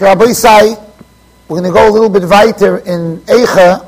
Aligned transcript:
Rabbi 0.00 0.30
Say, 0.32 0.76
we're 1.48 1.60
going 1.60 1.64
to 1.64 1.76
go 1.76 1.88
a 1.88 1.90
little 1.90 2.08
bit 2.08 2.22
weiter 2.22 2.78
in 2.78 3.18
Eicha, 3.22 3.84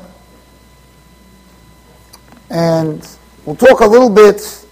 and 2.49 3.07
we'll 3.45 3.55
talk 3.55 3.79
a 3.79 3.85
little 3.85 4.09
bit 4.09 4.65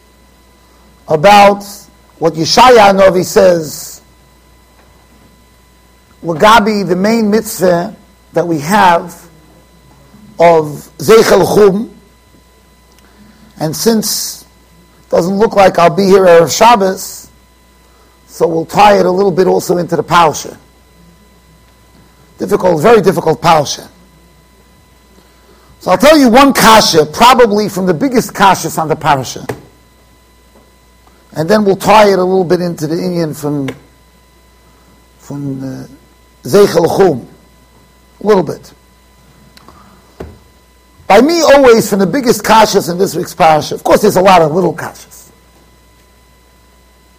about 1.07 1.63
what 2.17 2.33
Yeshaya 2.33 2.93
Novi 2.93 3.23
says, 3.23 4.01
Lagabi, 6.21 6.85
the 6.85 6.95
main 6.97 7.31
mitzvah 7.31 7.95
that 8.33 8.45
we 8.45 8.59
have 8.59 9.13
of 10.39 10.91
Zeichel 10.97 11.55
Chum, 11.55 11.95
and 13.61 13.73
since 13.73 14.41
it 14.41 15.09
doesn't 15.09 15.37
look 15.37 15.55
like 15.55 15.79
I'll 15.79 15.95
be 15.95 16.03
here 16.03 16.25
Erev 16.25 16.53
Shabbos, 16.53 17.31
so 18.27 18.45
we'll 18.45 18.65
tie 18.65 18.99
it 18.99 19.05
a 19.05 19.11
little 19.11 19.31
bit 19.31 19.47
also 19.47 19.77
into 19.77 19.95
the 19.95 20.03
Parsha. 20.03 20.57
Difficult, 22.39 22.81
very 22.81 23.01
difficult 23.01 23.41
Parsha. 23.41 23.87
So 25.79 25.91
I'll 25.91 25.97
tell 25.97 26.17
you 26.17 26.29
one 26.29 26.51
kasha, 26.53 27.05
probably 27.05 27.69
from 27.69 27.85
the 27.85 27.93
biggest 27.93 28.33
kashas 28.33 28.77
on 28.79 28.87
the 28.87 28.95
Parsha 28.95 29.45
and 31.33 31.49
then 31.49 31.63
we'll 31.63 31.75
tie 31.75 32.11
it 32.11 32.19
a 32.19 32.23
little 32.23 32.43
bit 32.43 32.61
into 32.61 32.87
the 32.87 32.95
Indian 32.95 33.33
from 33.33 33.69
from 35.19 35.63
uh, 35.63 35.87
Zeichel 36.43 36.97
Chum, 36.97 37.27
a 38.21 38.27
little 38.27 38.43
bit. 38.43 38.73
By 41.07 41.21
me, 41.21 41.41
always 41.41 41.89
from 41.89 41.99
the 41.99 42.07
biggest 42.07 42.43
kashas 42.43 42.89
in 42.91 42.97
this 42.97 43.15
week's 43.15 43.33
parasha. 43.35 43.75
Of 43.75 43.83
course, 43.83 44.01
there's 44.01 44.15
a 44.15 44.21
lot 44.21 44.41
of 44.41 44.51
little 44.53 44.73
kashas. 44.73 45.31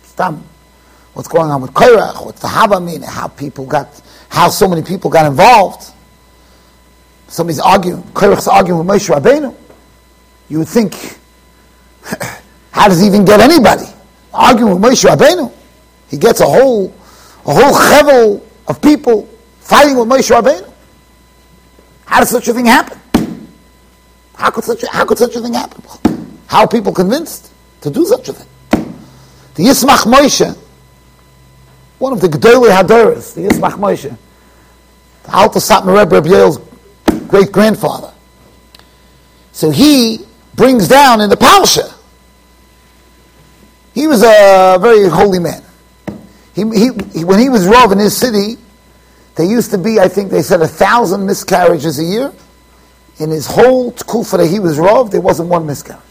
Stam, 0.02 0.45
what's 1.14 1.28
going 1.28 1.50
on 1.50 1.62
with 1.62 1.72
Korach? 1.72 2.25
What's 2.25 2.41
the 2.41 2.48
Hava 2.48 2.80
mean? 2.80 3.03
How 3.03 3.28
people 3.28 3.66
got, 3.66 4.00
how 4.28 4.48
so 4.48 4.69
many 4.69 4.83
people 4.83 5.11
got 5.11 5.27
involved? 5.27 5.92
Somebody's 7.28 7.61
arguing. 7.61 8.02
Korach's 8.14 8.48
arguing 8.48 8.84
with 8.84 8.97
Moshe 8.97 9.14
Rabbeinu. 9.14 9.55
You 10.48 10.58
would 10.58 10.69
think, 10.69 10.94
how 12.72 12.89
does 12.89 13.00
he 13.00 13.06
even 13.06 13.25
get 13.25 13.41
anybody? 13.41 13.86
arguing 14.33 14.80
with 14.80 14.91
Moshe 14.91 15.08
Rabbeinu. 15.08 15.52
He 16.08 16.17
gets 16.17 16.41
a 16.41 16.47
whole, 16.47 16.92
a 17.47 17.55
whole 17.55 17.72
chevel 17.72 18.42
of 18.69 18.80
people 18.83 19.28
fighting 19.61 19.97
with 19.97 20.08
Moshe 20.08 20.30
Rabbeinu. 20.30 20.70
How 22.06 22.20
does 22.20 22.30
such 22.30 22.48
a 22.48 22.55
thing 22.55 22.67
happen? 22.67 22.98
How 24.34 24.50
could 24.50 24.64
such 24.64 24.83
a, 24.83 24.91
how 24.91 25.05
could 25.05 25.19
such 25.19 25.36
a 25.36 25.41
thing 25.41 25.55
happen? 25.55 25.83
How 26.47 26.61
are 26.61 26.69
people 26.69 26.92
convinced 26.92 27.52
to 27.83 27.91
do 27.91 28.05
such 28.06 28.28
a 28.28 28.33
thing? 28.33 28.48
The 29.55 29.64
Yismach 29.64 30.11
Moshe, 30.11 30.56
one 32.01 32.12
of 32.12 32.20
the 32.20 32.27
Gedolei 32.27 32.77
Hadoras, 32.77 33.34
the 33.34 33.43
Yismach 33.43 33.75
Moshe, 33.75 34.17
the 35.23 35.34
Alta 35.34 35.61
Satmar 35.61 35.97
Rebbe 35.97 36.29
Reb 36.29 37.29
great 37.29 37.53
grandfather. 37.53 38.12
So 39.53 39.70
he 39.70 40.27
brings 40.57 40.89
down 40.89 41.20
in 41.20 41.31
the 41.31 41.37
Parsha 41.37 41.95
he 43.95 44.07
was 44.07 44.23
a 44.23 44.79
very 44.81 45.09
holy 45.09 45.39
man. 45.39 45.62
He, 46.55 46.62
he, 46.62 47.25
when 47.25 47.39
he 47.39 47.48
was 47.48 47.67
Rov 47.67 47.92
in 47.92 47.98
his 47.98 48.17
city, 48.17 48.57
there 49.35 49.47
used 49.47 49.70
to 49.73 49.79
be, 49.79 49.98
I 49.98 50.09
think 50.09 50.31
they 50.31 50.42
said, 50.42 50.61
a 50.61 50.69
thousand 50.69 51.27
miscarriages 51.27 51.98
a 51.98 52.05
year. 52.05 52.33
In 53.19 53.31
his 53.31 53.47
whole 53.47 53.92
kufa 53.92 54.39
that 54.39 54.47
he 54.47 54.59
was 54.59 54.79
Rov, 54.79 55.11
there 55.11 55.20
wasn't 55.20 55.48
one 55.48 55.67
miscarriage. 55.67 56.03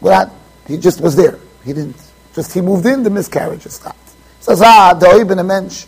Well, 0.00 0.34
he 0.66 0.76
just 0.76 1.00
was 1.00 1.16
there. 1.16 1.38
He 1.64 1.72
didn't, 1.72 1.96
just 2.34 2.52
he 2.52 2.60
moved 2.60 2.86
in, 2.86 3.02
the 3.02 3.10
miscarriages 3.10 3.74
stopped. 3.74 4.09
Says, 4.40 4.62
ah, 4.62 4.98
do'ib 4.98 5.38
a 5.38 5.44
mensch. 5.44 5.86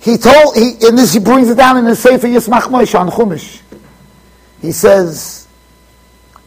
He 0.00 0.16
told, 0.16 0.56
he, 0.56 0.72
in 0.86 0.96
this, 0.96 1.12
he 1.12 1.20
brings 1.20 1.50
it 1.50 1.56
down 1.56 1.76
in 1.76 1.84
the 1.84 1.94
Sefer 1.94 2.26
Yismach 2.26 2.62
Moshe 2.62 2.98
on 2.98 3.10
Chumash. 3.10 3.60
He 4.62 4.72
says, 4.72 5.46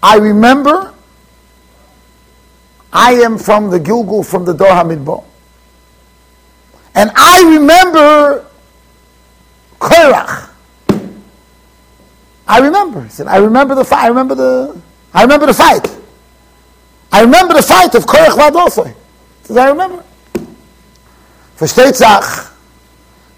I 0.02 0.18
remember 0.18 0.94
I 2.92 3.14
am 3.14 3.38
from 3.38 3.70
the 3.70 3.80
Gilgul, 3.80 4.26
from 4.26 4.46
the 4.46 4.54
Dor 4.54 4.68
HaMidbar. 4.68 5.24
And 6.96 7.12
I 7.16 7.44
remember 7.56 8.46
Korach. 9.80 10.50
I 12.48 12.60
remember. 12.60 13.04
He 13.04 13.10
said, 13.10 13.28
I 13.28 13.38
remember 13.38 13.76
the 13.76 13.86
fight. 13.86 14.06
I 14.06 14.08
remember 14.08 14.36
the, 14.36 14.82
I 15.14 15.24
remember 15.24 15.48
the 15.48 15.54
fight. 15.54 15.88
I 17.12 17.22
remember 17.22 17.56
the 17.56 17.62
fight 17.64 17.96
of 17.96 18.06
Korach 18.06 18.38
Vadosoi. 18.38 18.96
Says, 19.44 19.58
I 19.58 19.70
remember. 19.70 20.04
Versteht 21.58 21.96
sich, 21.96 22.50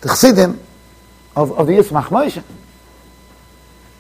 the 0.02 0.10
Chassidim 0.10 0.60
of, 1.36 1.52
of 1.52 1.68
the 1.68 1.74
Yismach 1.74 2.06
Moshe. 2.06 2.44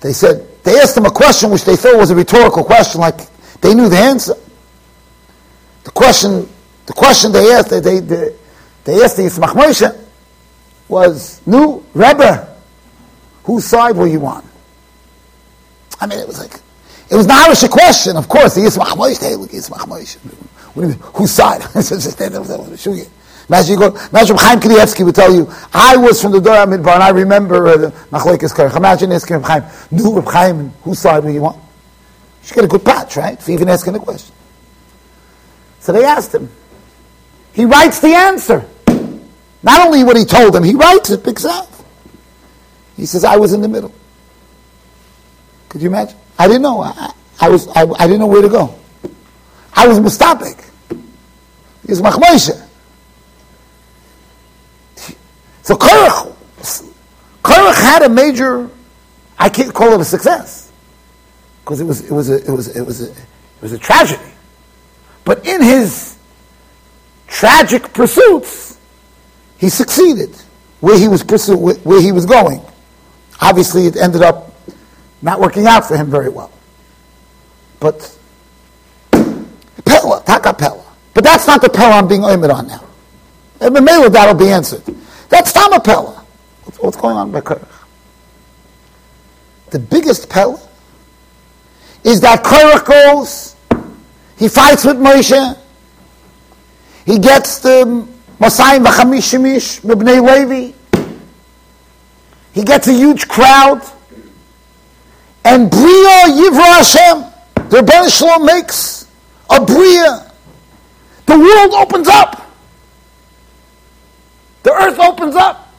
They 0.02 0.14
said, 0.14 0.48
they 0.64 0.80
asked 0.80 0.98
him 0.98 1.06
a 1.06 1.12
question 1.12 1.52
which 1.52 1.66
they 1.66 1.76
thought 1.76 1.98
was 1.98 2.12
a 2.12 2.16
rhetorical 2.16 2.64
question, 2.64 3.02
like 3.02 3.18
they 3.62 3.74
knew 3.74 3.90
the 3.90 3.98
answer 3.98 4.36
the 5.86 5.92
question, 5.92 6.50
the 6.88 6.94
question 6.94 7.32
they 7.32 7.52
asked, 7.54 7.70
they, 7.70 7.80
they, 7.80 8.00
they, 8.00 8.36
they 8.84 9.04
asked 9.04 9.16
the 9.16 9.24
Yismach 9.24 9.54
Moshe 9.54 9.96
was, 10.90 11.42
new 11.48 11.84
Rebbe, 11.94 12.58
whose 13.44 13.66
side 13.66 13.96
were 13.96 14.08
you 14.08 14.26
on? 14.26 14.44
I 16.02 16.08
mean, 16.08 16.20
it 16.20 16.28
was 16.28 16.40
like, 16.40 16.60
it 17.10 17.16
was 17.16 17.28
not 17.28 17.64
a 17.64 17.70
question, 17.70 18.18
of 18.18 18.28
course. 18.28 18.56
The 18.56 18.62
Yismach 18.62 18.98
Moshe, 18.98 19.40
look, 19.40 19.52
Yismach 19.52 19.88
Moshe. 19.88 20.18
Whose 20.75 21.31
side? 21.31 21.62
Up. 21.63 21.75
Imagine 23.47 23.74
you 23.74 23.80
go, 23.80 23.96
imagine 24.09 24.38
Chaim 24.38 24.59
Kanievsky 24.59 25.06
would 25.06 25.16
tell 25.16 25.34
you, 25.34 25.52
I 25.74 25.96
was 25.96 26.22
from 26.22 26.31
the 26.31 26.41
Dor 26.41 26.56
HaMidbar 26.56 26.96
and 26.96 27.03
I 27.03 27.09
remember 27.09 27.68
uh, 27.68 27.78
the 27.78 27.88
Machlekes 28.12 28.53
Kerch. 28.53 28.75
Imagine 28.75 29.12
asking 29.12 29.41
Chaim, 29.41 29.63
Nu, 29.91 30.22
Chaim, 30.22 30.69
whose 30.81 31.00
side 31.00 31.24
were 31.24 31.30
you 31.30 31.46
on? 31.46 31.56
You 31.56 32.47
should 32.47 32.56
get 32.56 32.63
a 32.66 32.68
good 32.68 32.84
patch, 32.84 33.18
right? 33.18 33.41
For 33.41 33.52
even 33.52 33.69
asking 33.69 33.96
a 33.96 34.00
question. 34.00 34.34
So 35.80 35.91
they 35.91 36.03
asked 36.03 36.34
him. 36.34 36.50
He 37.53 37.66
writes 37.66 38.00
the 38.00 38.13
answer. 38.13 38.66
Not 39.62 39.86
only 39.86 40.03
what 40.03 40.18
he 40.18 40.25
told 40.25 40.53
them, 40.53 40.63
he 40.63 40.74
writes 40.74 41.12
it 41.12 41.24
himself. 41.24 41.86
He 42.97 43.06
says, 43.06 43.24
I 43.24 43.38
was 43.38 43.53
in 43.53 43.62
the 43.62 43.68
middle. 43.68 43.94
Could 45.69 45.81
you 45.81 45.90
imagine? 45.90 46.18
I 46.40 46.47
didn't 46.47 46.63
know. 46.63 46.81
I, 46.81 47.13
I 47.40 47.50
was, 47.50 47.68
I, 47.69 47.81
I, 47.81 48.07
didn't 48.07 48.19
know 48.19 48.28
where 48.28 48.42
to 48.42 48.50
go. 48.50 48.74
I 49.75 49.88
was 49.88 50.00
mustapik. 50.00 50.63
He 50.90 51.91
was 51.91 52.02
machmoshe. 52.02 52.62
So 55.63 55.75
Korach, 55.75 56.36
Korach 57.44 57.75
had 57.75 58.03
a 58.03 58.09
major, 58.09 58.69
I 59.38 59.50
can't 59.50 59.74
call 59.74 59.94
it 59.94 60.00
a 60.00 60.06
success. 60.06 60.72
Because 61.63 61.81
it 61.81 61.86
was, 61.86 62.02
it 62.02 62.12
was 62.12 62.30
a, 62.30 62.36
it 62.46 62.52
was, 62.52 62.75
it 62.75 62.86
was 62.86 63.02
a, 63.02 63.12
it 63.12 63.62
was 63.62 63.72
a 63.72 63.80
tragedy. 63.80 64.31
But 65.24 65.46
in 65.47 65.63
his 65.63 66.18
tragic 67.28 67.92
pursuits, 67.94 68.78
he 69.57 69.69
succeeded 69.69 70.36
where 70.81 71.00
he 71.00 71.07
was 71.07 71.24
pursuing, 71.24 71.78
where 71.78 72.02
he 72.02 72.12
was 72.12 72.28
going. 72.28 72.62
Obviously, 73.42 73.88
it 73.88 73.97
ended 73.97 74.22
up 74.22 74.53
not 75.22 75.40
working 75.40 75.66
out 75.66 75.86
for 75.86 75.97
him 75.97 76.12
very 76.12 76.30
well. 76.30 76.52
But 77.80 78.16
Pella, 79.85 80.22
Taka 80.25 80.53
Pella. 80.53 80.84
But 81.13 81.23
that's 81.23 81.47
not 81.47 81.62
the 81.62 81.69
Pella 81.69 81.96
I'm 81.96 82.07
being 82.07 82.22
oimid 82.22 82.53
on 82.53 82.68
now. 82.68 82.84
And 83.62 83.73
maybe 83.73 84.09
that'll 84.09 84.34
be 84.34 84.50
answered. 84.50 84.84
That's 85.29 85.53
Tama 85.53 85.79
Pella. 85.79 86.25
What's, 86.63 86.79
what's 86.79 86.97
going 86.97 87.16
on 87.16 87.31
by 87.31 87.41
Korach? 87.41 87.68
The 89.72 89.79
biggest 89.79 90.29
Pella 90.29 90.59
is 92.04 92.21
that 92.21 92.44
Korach 92.44 92.86
goes 92.86 93.56
he 94.38 94.50
fights 94.50 94.83
with 94.83 94.98
Moshe. 94.98 95.57
He 97.06 97.19
gets 97.19 97.60
the 97.60 98.07
Masayim 98.39 98.86
v'chamishimish 98.86 99.81
mibnei 99.81 100.21
Levi. 100.21 100.74
He 102.54 102.63
gets 102.63 102.88
a 102.88 102.94
huge 102.94 103.27
crowd. 103.27 103.81
And 105.45 105.69
Bria 105.69 106.25
Yivra 106.27 106.77
Hashem, 106.77 107.69
the 107.69 107.77
Rebbeinu 107.77 108.18
Shalom 108.18 108.45
makes 108.45 109.05
a 109.50 109.65
Bria. 109.65 110.31
The 111.25 111.38
world 111.38 111.74
opens 111.74 112.07
up. 112.07 112.51
The 114.63 114.71
earth 114.71 115.00
opens 115.00 115.36
up 115.36 115.74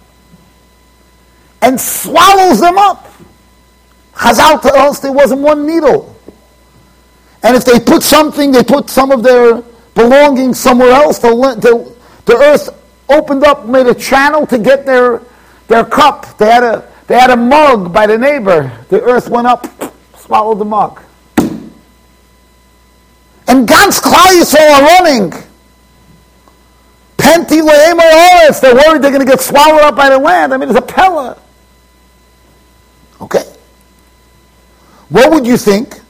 and 1.62 1.80
swallows 1.80 2.60
them 2.60 2.78
up. 2.78 3.12
Chazal 4.14 4.62
tells 4.62 4.96
us 4.96 5.00
there 5.00 5.12
wasn't 5.12 5.40
one 5.40 5.66
needle. 5.66 6.14
And 7.42 7.56
if 7.56 7.64
they 7.64 7.78
put 7.78 8.02
something, 8.02 8.50
they 8.50 8.62
put 8.62 8.88
some 8.88 9.10
of 9.10 9.22
their 9.22 9.62
belongings 9.94 10.60
somewhere 10.60 10.90
else, 10.90 11.18
the, 11.18 11.28
the, 11.28 11.96
the 12.26 12.36
earth 12.36 12.68
opened 13.08 13.44
up, 13.44 13.66
made 13.66 13.86
a 13.86 13.94
channel 13.94 14.46
to 14.46 14.58
get 14.58 14.86
their, 14.86 15.22
their 15.66 15.84
cup. 15.84 16.38
They 16.38 16.46
had, 16.46 16.62
a, 16.62 16.92
they 17.06 17.18
had 17.18 17.30
a 17.30 17.36
mug 17.36 17.92
by 17.92 18.06
the 18.06 18.18
neighbor. 18.18 18.70
The 18.88 19.02
earth 19.02 19.28
went 19.28 19.46
up, 19.46 19.66
swallowed 20.16 20.58
the 20.58 20.64
mug. 20.64 21.02
And 23.48 23.68
Klal 23.68 24.40
Yisrael 24.40 24.72
are 24.72 24.82
running. 24.82 25.30
Penti 27.16 27.60
le'emoris. 27.62 28.60
They're 28.60 28.74
worried 28.74 29.02
they're 29.02 29.10
going 29.10 29.24
to 29.24 29.30
get 29.30 29.40
swallowed 29.40 29.82
up 29.82 29.96
by 29.96 30.10
the 30.10 30.18
land. 30.18 30.52
I 30.52 30.56
mean, 30.56 30.68
it's 30.68 30.78
a 30.78 30.82
pella. 30.82 31.40
Okay. 33.20 33.44
What 35.08 35.30
would 35.32 35.46
you 35.46 35.56
think? 35.56 36.00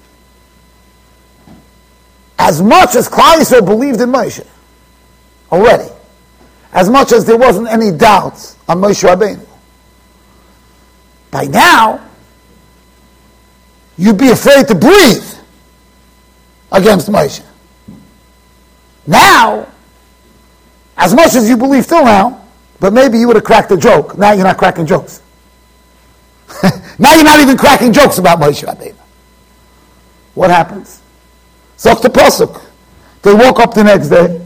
As 2.39 2.63
much 2.63 2.95
as 2.95 3.09
Klal 3.09 3.67
believed 3.67 4.01
in 4.01 4.11
Moshe 4.11 4.47
already, 5.51 5.91
as 6.73 6.91
much 6.91 7.13
as 7.13 7.25
there 7.25 7.37
wasn't 7.37 7.69
any 7.69 7.91
doubt 7.91 8.55
on 8.69 8.79
Moshe 8.79 9.09
Rabbeinu, 9.09 9.47
by 11.31 11.45
now, 11.45 12.07
you'd 13.97 14.19
be 14.19 14.31
afraid 14.31 14.69
to 14.69 14.75
breathe 14.75 15.36
against 16.73 17.09
Moshe. 17.09 17.45
Now, 19.07 19.69
as 20.97 21.15
much 21.15 21.35
as 21.35 21.49
you 21.49 21.57
believe 21.57 21.87
till 21.87 22.05
now, 22.05 22.45
but 22.81 22.93
maybe 22.93 23.19
you 23.19 23.27
would 23.29 23.37
have 23.37 23.45
cracked 23.45 23.71
a 23.73 23.77
joke. 23.77 24.19
Now 24.19 24.33
you're 24.33 24.45
not 24.45 24.59
cracking 24.59 24.87
jokes. 24.87 25.23
now 26.99 27.15
you're 27.15 27.25
not 27.25 27.41
even 27.41 27.57
cracking 27.57 27.93
jokes 27.93 28.19
about 28.19 28.39
Moshe 28.39 28.65
Rabbeinu. 28.65 28.95
What 30.35 30.51
happens? 30.51 31.01
Zok 31.79 32.03
the 32.03 32.09
Pasuk. 32.09 32.63
They 33.23 33.33
woke 33.35 33.59
up 33.61 33.75
the 33.75 33.85
next 33.85 34.09
day. 34.09 34.43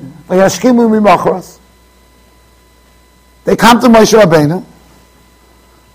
They 3.44 3.56
come 3.56 3.80
to 3.80 3.88
Moshe 3.88 4.18
Rabbeinu. 4.18 4.64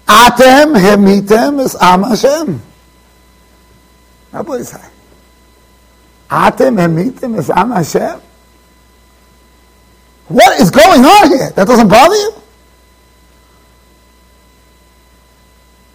Atem 0.07 0.75
hemitem 0.77 1.61
is 1.61 1.75
Am 1.79 2.03
Hashem. 2.03 2.61
Rabbi 4.31 4.61
say. 4.61 4.94
Atem 6.35 6.75
hemitem 6.75 7.37
is 7.39 7.49
Am 7.49 7.71
Hashem. 7.71 8.19
What 10.27 10.59
is 10.59 10.69
going 10.69 11.05
on 11.05 11.29
here? 11.29 11.51
That 11.51 11.65
doesn't 11.65 11.87
bother 11.87 12.15
you? 12.15 12.33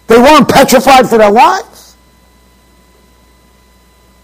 They 0.07 0.17
weren't 0.17 0.49
petrified 0.49 1.07
for 1.07 1.19
their 1.19 1.29
lives? 1.29 1.95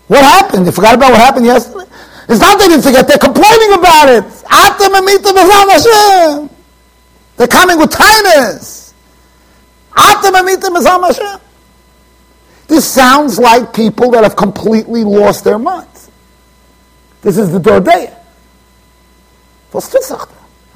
What 0.07 0.23
happened? 0.23 0.65
They 0.65 0.71
forgot 0.71 0.95
about 0.95 1.11
what 1.11 1.19
happened 1.19 1.45
yesterday? 1.45 1.85
It's 2.27 2.41
not 2.41 2.57
they 2.57 2.67
didn't 2.67 2.83
forget, 2.83 3.07
they're 3.07 3.19
complaining 3.19 3.73
about 3.73 4.09
it. 4.09 4.23
Atem 4.49 4.97
hemitem 4.97 5.37
is 5.37 5.49
Am 5.53 5.69
Hashem. 5.69 6.49
They're 7.37 7.47
coming 7.47 7.77
with 7.77 7.91
tightness. 7.91 8.95
This 12.67 12.85
sounds 12.85 13.37
like 13.37 13.73
people 13.73 14.11
that 14.11 14.23
have 14.23 14.35
completely 14.35 15.03
lost 15.03 15.43
their 15.43 15.59
minds. 15.59 15.96
This 17.27 17.37
is 17.37 17.51
the 17.51 17.59
Dordeya. 17.59 18.17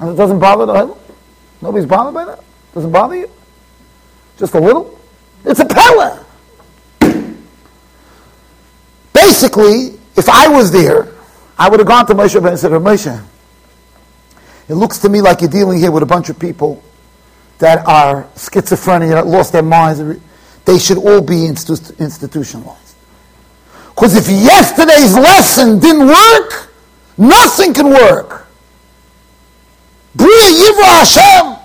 And 0.00 0.10
it 0.10 0.16
doesn't 0.16 0.38
bother 0.38 0.66
the 0.66 0.74
Hebel? 0.74 1.00
Nobody's 1.62 1.86
bothered 1.86 2.12
by 2.12 2.26
that? 2.26 2.44
Doesn't 2.74 2.92
bother 2.92 3.16
you? 3.16 3.30
Just 4.36 4.52
a 4.52 4.60
little? 4.60 5.00
It's 5.46 5.60
a 5.60 5.64
pella. 5.64 6.26
Basically, 9.14 9.98
if 10.14 10.28
I 10.28 10.48
was 10.48 10.70
there, 10.70 11.08
I 11.58 11.70
would 11.70 11.80
have 11.80 11.88
gone 11.88 12.06
to 12.08 12.12
Moshe 12.12 12.46
and 12.46 12.58
said, 12.58 12.70
Moshe, 12.72 13.24
it 14.68 14.74
looks 14.74 14.98
to 14.98 15.08
me 15.08 15.22
like 15.22 15.40
you're 15.40 15.48
dealing 15.48 15.78
here 15.78 15.90
with 15.90 16.02
a 16.02 16.06
bunch 16.06 16.28
of 16.28 16.38
people 16.38 16.84
that 17.60 17.86
are 17.86 18.28
schizophrenic, 18.36 19.08
that 19.08 19.26
lost 19.26 19.54
their 19.54 19.62
minds, 19.62 20.20
they 20.66 20.78
should 20.78 20.98
all 20.98 21.22
be 21.22 21.48
institu- 21.48 21.98
institutionalized. 21.98 22.81
Because 23.94 24.16
if 24.16 24.28
yesterday's 24.28 25.14
lesson 25.14 25.78
didn't 25.78 26.06
work, 26.06 26.72
nothing 27.18 27.74
can 27.74 27.90
work. 27.90 28.48
Bria 30.14 30.28
Yivra 30.28 30.84
Hashem. 30.84 31.58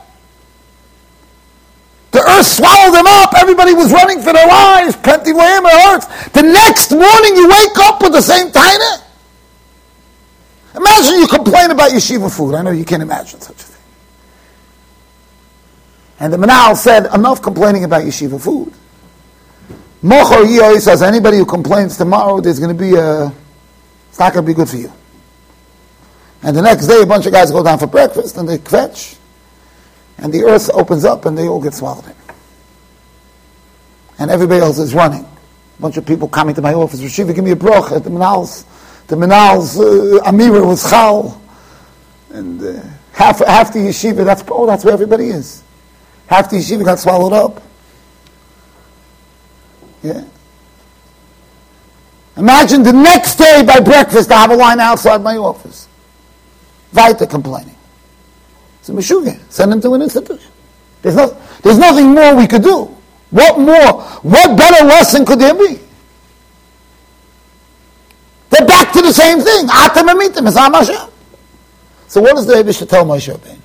The 2.12 2.20
earth 2.20 2.48
swallowed 2.48 2.96
them 2.96 3.06
up. 3.08 3.34
Everybody 3.38 3.74
was 3.74 3.92
running 3.92 4.22
for 4.22 4.34
their 4.34 4.48
lives. 4.48 4.96
Plenty 4.98 5.32
of 5.32 5.38
it 5.38 5.88
hurts. 5.88 6.30
The 6.30 6.42
next 6.42 6.92
morning 6.92 7.36
you 7.36 7.48
wake 7.48 7.78
up 7.80 8.02
with 8.02 8.14
the 8.14 8.22
same 8.22 8.48
taina. 8.52 9.04
Imagine 10.76 11.20
you 11.20 11.28
complain 11.28 11.72
about 11.72 11.92
yeshiva 11.92 12.36
food. 12.36 12.56
I 12.56 12.62
know 12.62 12.72
you 12.72 12.86
can't 12.86 13.02
imagine 13.02 13.42
such 13.42 13.56
a 13.56 13.64
thing. 13.64 13.82
And 16.20 16.34
the 16.34 16.38
Manal 16.38 16.76
said, 16.76 17.14
enough 17.14 17.42
complaining 17.42 17.84
about 17.84 18.04
yeshiva 18.04 18.42
food. 18.42 18.74
Mochor 20.08 20.46
Yoy 20.46 20.80
says, 20.80 21.02
anybody 21.02 21.36
who 21.36 21.46
complains 21.46 21.98
tomorrow, 21.98 22.40
there's 22.40 22.60
going 22.60 22.76
to 22.76 22.82
be 22.82 22.96
a, 22.96 23.28
it's 24.08 24.18
not 24.18 24.32
going 24.32 24.46
to 24.46 24.50
be 24.50 24.54
good 24.54 24.70
for 24.70 24.78
you. 24.78 24.90
And 26.44 26.56
the 26.56 26.62
next 26.62 26.88
day, 26.88 27.02
a 27.02 27.06
bunch 27.06 27.26
of 27.26 27.34
guys 27.34 27.52
go 27.52 27.62
down 27.62 27.78
for 27.78 27.88
breakfast 27.88 28.38
and 28.38 28.48
they 28.48 28.58
kvetch, 28.58 29.18
and 30.18 30.34
the 30.34 30.46
earth 30.46 30.70
opens 30.74 31.04
up 31.04 31.26
and 31.26 31.38
they 31.38 31.50
all 31.50 31.62
get 31.62 31.74
swallowed 31.74 32.06
in. 32.06 32.16
And 34.18 34.32
everybody 34.32 34.62
else 34.62 34.80
is 34.80 34.94
running. 34.94 35.26
A 35.26 35.82
bunch 35.82 35.98
of 35.98 36.06
people 36.06 36.30
coming 36.30 36.56
to 36.56 36.62
my 36.62 36.74
office, 36.74 37.02
Rashiva, 37.02 37.36
give 37.36 37.44
me 37.44 37.52
a 37.52 37.58
broch 37.58 37.92
at 37.92 38.06
the 38.06 38.10
Manal's, 38.10 38.64
the 39.08 39.18
Manal's 39.18 39.78
uh, 39.78 40.22
Amira 40.24 40.66
was 40.66 40.90
chal. 40.90 41.42
And 42.30 42.64
uh, 42.64 42.82
half, 43.12 43.40
half 43.40 43.74
the 43.74 43.80
yeshiva, 43.80 44.24
that's, 44.24 44.42
oh, 44.48 44.66
that's 44.66 44.86
where 44.86 44.94
everybody 44.94 45.26
is. 45.32 45.64
Half 46.28 46.50
the 46.50 46.60
yeshiva 46.60 46.86
got 46.86 46.98
swallowed 46.98 47.34
up. 47.34 47.62
Yeah. 50.04 50.24
Imagine 52.38 52.84
the 52.84 52.94
next 52.94 53.36
day 53.36 53.64
by 53.66 53.80
breakfast, 53.80 54.32
I 54.32 54.42
have 54.42 54.52
a 54.52 54.56
line 54.56 54.80
outside 54.80 55.22
my 55.22 55.38
office. 55.38 55.88
Vita 56.92 57.26
complaining. 57.26 57.76
A 58.88 58.92
Meshuggah. 58.92 59.38
Send 59.52 59.74
him 59.74 59.82
to 59.82 59.94
an 59.96 60.02
institution. 60.02 60.50
There's, 61.02 61.16
no, 61.16 61.38
there's 61.62 61.78
nothing 61.78 62.14
more 62.14 62.36
we 62.36 62.48
could 62.48 62.64
do. 62.64 62.86
What 63.32 63.60
more? 63.60 64.02
What 64.22 64.58
better 64.58 64.86
lesson 64.86 65.26
could 65.26 65.40
there 65.40 65.54
be? 65.54 65.80
They're 68.50 68.66
back 68.66 68.94
to 68.94 69.02
the 69.02 69.12
same 69.12 69.42
thing. 69.42 69.66
Atam 69.70 70.08
amitim, 70.08 70.48
is 70.48 70.56
So 72.08 72.22
what 72.22 72.36
does 72.38 72.48
the 72.48 72.56
Rebbe 72.56 72.72
tell 72.72 73.04
Moshe 73.04 73.34
Rabbeinu? 73.36 73.60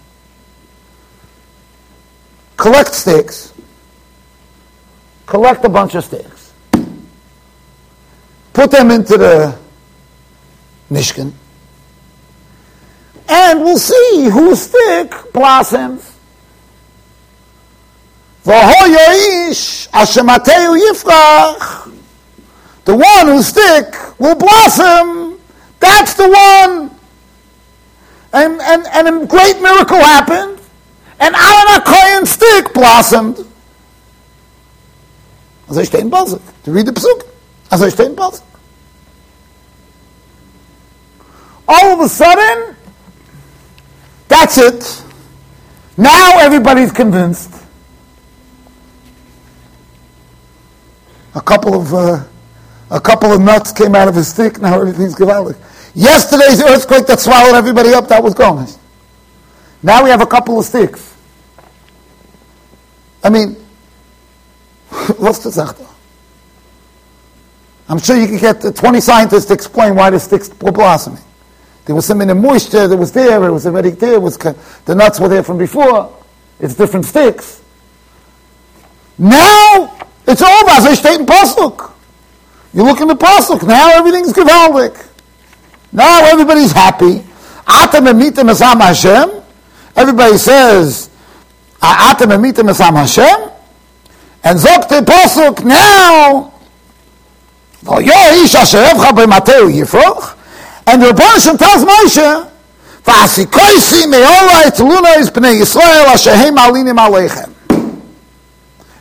collect 2.62 2.94
sticks, 2.94 3.51
collect 5.32 5.64
a 5.64 5.68
bunch 5.70 5.94
of 5.94 6.04
sticks, 6.04 6.52
put 8.52 8.70
them 8.70 8.90
into 8.90 9.16
the 9.16 9.58
Mishkan, 10.90 11.32
and 13.30 13.60
we'll 13.60 13.78
see 13.78 14.28
whose 14.30 14.60
stick 14.60 15.14
blossoms. 15.32 16.18
The 22.84 22.94
one 22.94 23.26
whose 23.28 23.46
stick 23.46 23.94
will 24.18 24.34
blossom, 24.34 25.40
that's 25.80 26.12
the 26.12 26.28
one. 26.28 26.90
And, 28.34 28.60
and, 28.60 28.86
and 28.86 29.08
a 29.08 29.26
great 29.26 29.62
miracle 29.62 29.96
happened 29.96 30.58
and 31.20 31.34
Aaron 31.34 31.80
HaKoyen 31.80 32.26
stick 32.26 32.74
blossomed. 32.74 33.51
Also 35.72 35.80
ich 35.80 35.88
stehe 35.88 36.02
in 36.02 36.10
Balsik, 36.10 36.42
to 36.64 36.70
read 36.70 36.84
the. 36.84 37.24
Also 37.70 37.86
ich 37.86 37.94
stehe 37.94 38.10
in 38.10 38.14
Balsik. 38.14 38.42
All 41.66 41.94
of 41.94 42.00
a 42.00 42.08
sudden, 42.10 42.76
that's 44.28 44.58
it. 44.58 45.02
Now 45.96 46.40
everybody's 46.40 46.92
convinced. 46.92 47.54
A 51.34 51.40
couple 51.40 51.74
of 51.74 51.94
uh, 51.94 52.22
a 52.90 53.00
couple 53.00 53.32
of 53.32 53.40
nuts 53.40 53.72
came 53.72 53.94
out 53.94 54.08
of 54.08 54.14
his 54.14 54.28
stick. 54.28 54.60
Now 54.60 54.78
everything's 54.78 55.14
gewaldig. 55.14 55.56
Yesterday's 55.94 56.62
earthquake 56.62 57.06
that 57.06 57.18
swallowed 57.18 57.54
everybody 57.54 57.94
up, 57.94 58.08
that 58.08 58.22
was 58.22 58.34
gone. 58.34 58.68
Now 59.82 60.04
we 60.04 60.10
have 60.10 60.20
a 60.20 60.26
couple 60.26 60.58
of 60.58 60.66
sticks. 60.66 61.16
I 63.24 63.30
mean, 63.30 63.61
what's 65.18 65.38
the 65.40 65.50
zachta? 65.50 65.86
I'm 67.88 67.98
sure 67.98 68.16
you 68.16 68.26
can 68.26 68.38
get 68.38 68.76
20 68.76 69.00
scientists 69.00 69.46
to 69.46 69.54
explain 69.54 69.94
why 69.96 70.10
the 70.10 70.20
sticks 70.20 70.50
were 70.60 70.72
blossoming. 70.72 71.22
There 71.84 71.96
was 71.96 72.06
some 72.06 72.20
in 72.20 72.28
the 72.28 72.34
moisture 72.34 72.86
that 72.86 72.96
was 72.96 73.12
there, 73.12 73.42
it 73.44 73.50
was 73.50 73.66
already 73.66 73.90
there, 73.90 74.20
was, 74.20 74.36
the 74.38 74.94
nuts 74.94 75.18
were 75.18 75.28
there 75.28 75.42
from 75.42 75.58
before. 75.58 76.16
It's 76.60 76.74
different 76.74 77.06
sticks. 77.06 77.62
Now, 79.18 79.98
it's 80.26 80.42
over, 80.42 80.70
as 80.70 80.86
I 80.86 80.94
state 80.94 81.20
in 81.20 81.26
Pasuk. 81.26 81.92
You 82.72 82.84
look 82.84 83.00
in 83.00 83.08
the 83.08 83.14
Pasuk, 83.14 83.66
now 83.66 83.90
everything's 83.90 84.32
gewaldig. 84.32 85.08
Now 85.92 86.24
everybody's 86.30 86.72
happy. 86.72 87.22
Atam 87.66 88.06
emitim 88.06 88.48
Hashem. 88.80 89.42
Everybody 89.94 90.38
says, 90.38 91.10
esam 91.82 92.94
Hashem, 92.94 93.50
and 94.44 94.58
zok 94.58 94.88
the 94.88 95.00
posuk 95.00 95.64
now. 95.64 96.52
Ish 97.82 98.54
asher 98.54 98.78
evcha 98.78 99.10
b'mateu 99.10 99.70
yifroch, 99.70 100.36
and 100.86 101.02
the 101.02 101.06
Rebbeinu 101.06 101.58
tells 101.58 101.84
Moshe, 101.84 102.50
V'asikoisi 103.04 104.08
me'olai 104.08 104.70
tlunois 104.70 105.30
b'nei 105.30 105.60
Yisrael 105.60 106.06
asher 106.06 106.34
heim 106.34 106.56
alinim 106.56 106.96
aleichem. 106.96 107.52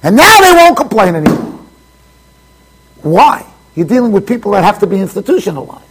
And 0.04 0.16
now 0.16 0.40
they 0.42 0.54
won't 0.54 0.78
complain 0.78 1.16
anymore. 1.16 1.60
Why? 3.04 3.46
You're 3.76 3.88
dealing 3.88 4.12
with 4.12 4.28
people 4.28 4.52
that 4.54 4.64
have 4.64 4.80
to 4.80 4.88
be 4.88 5.00
institutionalized. 5.00 5.86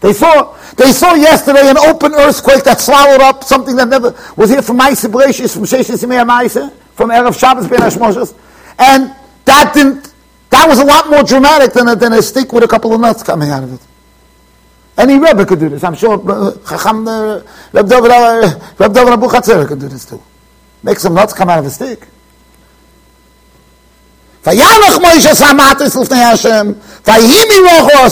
They 0.00 0.12
saw, 0.12 0.56
they 0.76 0.90
saw 0.90 1.14
yesterday 1.14 1.70
an 1.70 1.78
open 1.78 2.12
earthquake 2.12 2.64
that 2.64 2.80
swallowed 2.80 3.20
up 3.20 3.44
something 3.44 3.76
that 3.76 3.86
never 3.86 4.16
was 4.36 4.50
here 4.50 4.60
from 4.60 4.80
Maisa 4.80 5.08
Bereshis, 5.08 5.54
from 5.54 5.62
Sheshes 5.62 6.04
Yimei 6.04 6.72
from 6.94 7.10
Erev 7.10 7.38
Shabbos 7.38 7.68
Ben 7.68 7.78
Hashmoshes, 7.78 8.34
and 8.78 9.14
that 9.44 9.72
didn't, 9.74 10.12
that 10.50 10.68
was 10.68 10.78
a 10.78 10.84
lot 10.84 11.08
more 11.10 11.22
dramatic 11.22 11.72
than 11.72 11.88
a, 11.88 11.96
than 11.96 12.12
a 12.12 12.22
stick 12.22 12.52
with 12.52 12.64
a 12.64 12.68
couple 12.68 12.92
of 12.94 13.00
nuts 13.00 13.22
coming 13.22 13.50
out 13.50 13.64
of 13.64 13.74
it. 13.74 13.80
Any 14.98 15.18
Rebbe 15.18 15.46
could 15.46 15.58
do 15.58 15.68
this. 15.68 15.82
I'm 15.84 15.94
sure 15.94 16.20
uh, 16.30 16.52
Chacham, 16.68 17.08
uh, 17.08 17.42
Reb 17.72 17.88
David, 17.88 18.10
uh, 18.10 18.60
Abu 18.78 19.26
Chatzera 19.28 19.66
could 19.66 19.80
do 19.80 19.88
this 19.88 20.04
too. 20.04 20.22
Make 20.82 20.98
some 20.98 21.14
nuts 21.14 21.32
come 21.32 21.48
out 21.48 21.58
of 21.60 21.66
a 21.66 21.70
stick. 21.70 22.06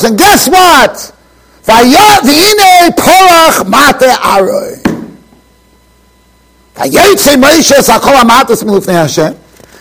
And 0.04 0.18
guess 0.18 0.48
what? 0.48 1.12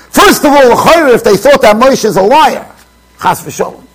First 0.09 0.43
of 0.43 0.51
all, 0.51 1.13
if 1.13 1.23
they 1.23 1.37
thought 1.37 1.61
that 1.61 1.75
Moshe 1.75 2.05
is 2.05 2.17
a 2.17 2.21
liar, 2.21 2.65
Chas 3.21 3.43
v'sholem. 3.43 3.85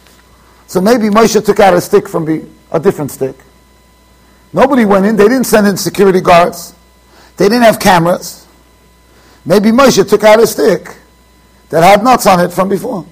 So 0.67 0.81
maybe 0.81 1.09
Moshe 1.09 1.45
took 1.45 1.61
out 1.61 1.75
a 1.75 1.81
stick 1.81 2.09
from 2.09 2.29
a 2.71 2.81
different 2.81 3.11
stick. 3.11 3.37
Nobody 4.53 4.85
went 4.85 5.07
in. 5.07 5.17
They 5.17 5.25
didn't 5.25 5.45
send 5.45 5.67
in 5.67 5.77
security 5.77 6.21
guards. 6.21 6.75
They 7.37 7.47
didn't 7.47 7.65
have 7.65 7.81
cameras. 7.81 8.47
Maybe 9.45 9.71
Moshe 9.71 10.09
took 10.09 10.23
out 10.23 10.41
a 10.41 10.47
stick 10.47 10.97
that 11.71 11.83
had 11.83 12.05
nuts 12.05 12.27
on 12.27 12.41
it 12.41 12.53
from 12.53 12.69
before. 12.69 13.05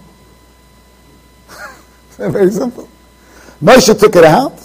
Very 2.16 2.50
simple. 2.50 2.88
Moshe 3.62 3.98
took 3.98 4.16
it 4.16 4.24
out, 4.24 4.58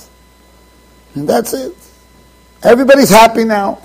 and 1.16 1.28
that's 1.28 1.54
it. 1.54 1.76
Everybody's 2.64 3.10
happy 3.10 3.44
now. 3.44 3.80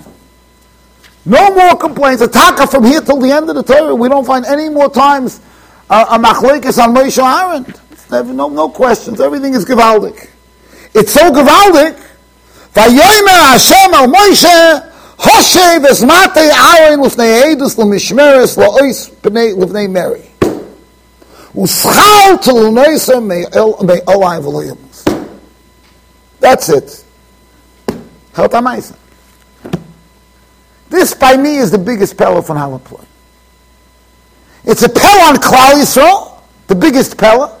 No 1.25 1.53
more 1.55 1.75
complaints. 1.75 2.21
A 2.21 2.27
taka 2.27 2.67
from 2.67 2.83
here 2.83 3.01
till 3.01 3.19
the 3.19 3.31
end 3.31 3.49
of 3.49 3.55
the 3.55 3.63
Torah. 3.63 3.95
We 3.95 4.09
don't 4.09 4.25
find 4.25 4.45
any 4.45 4.69
more 4.69 4.89
times 4.89 5.39
uh, 5.89 6.05
a 6.09 6.19
machlekes 6.19 6.81
on 6.83 6.93
Moshe 6.93 7.21
Aaron. 7.21 8.35
no, 8.35 8.49
no 8.49 8.69
questions. 8.69 9.21
Everything 9.21 9.53
is 9.53 9.65
gewaldig. 9.65 10.29
It's 10.93 11.13
so 11.13 11.31
gewaldig. 11.31 11.99
Vayomer 12.73 13.51
Hashem 13.51 13.93
al 13.93 14.07
Moshe 14.07 14.89
Hoshe 15.17 15.79
v'zmatei 15.79 16.49
Aaron 16.51 17.01
l'fnei 17.05 17.53
Edus 17.53 17.77
l'mishmeres 17.77 18.57
la'ois 18.57 19.09
b'nei 19.21 19.53
l'fnei 19.55 19.87
Mary. 19.87 20.29
Uschal 21.55 22.39
t'lunoisa 22.41 23.21
me'olai 23.21 24.39
v'loyamus. 24.41 25.03
That's 26.39 26.69
it. 26.69 27.05
Chalta 28.35 28.93
This 30.93 31.15
by 31.15 31.35
me 31.35 31.57
is 31.57 31.71
the 31.71 31.79
biggest 31.79 32.17
Pella 32.17 32.43
from 32.43 32.57
Halaploy. 32.57 33.03
It's 34.63 34.83
a 34.83 34.89
Pella 34.89 35.29
on 35.29 35.37
Klal 35.37 35.81
Yisrael, 35.81 36.39
the 36.67 36.75
biggest 36.75 37.17
Pella. 37.17 37.59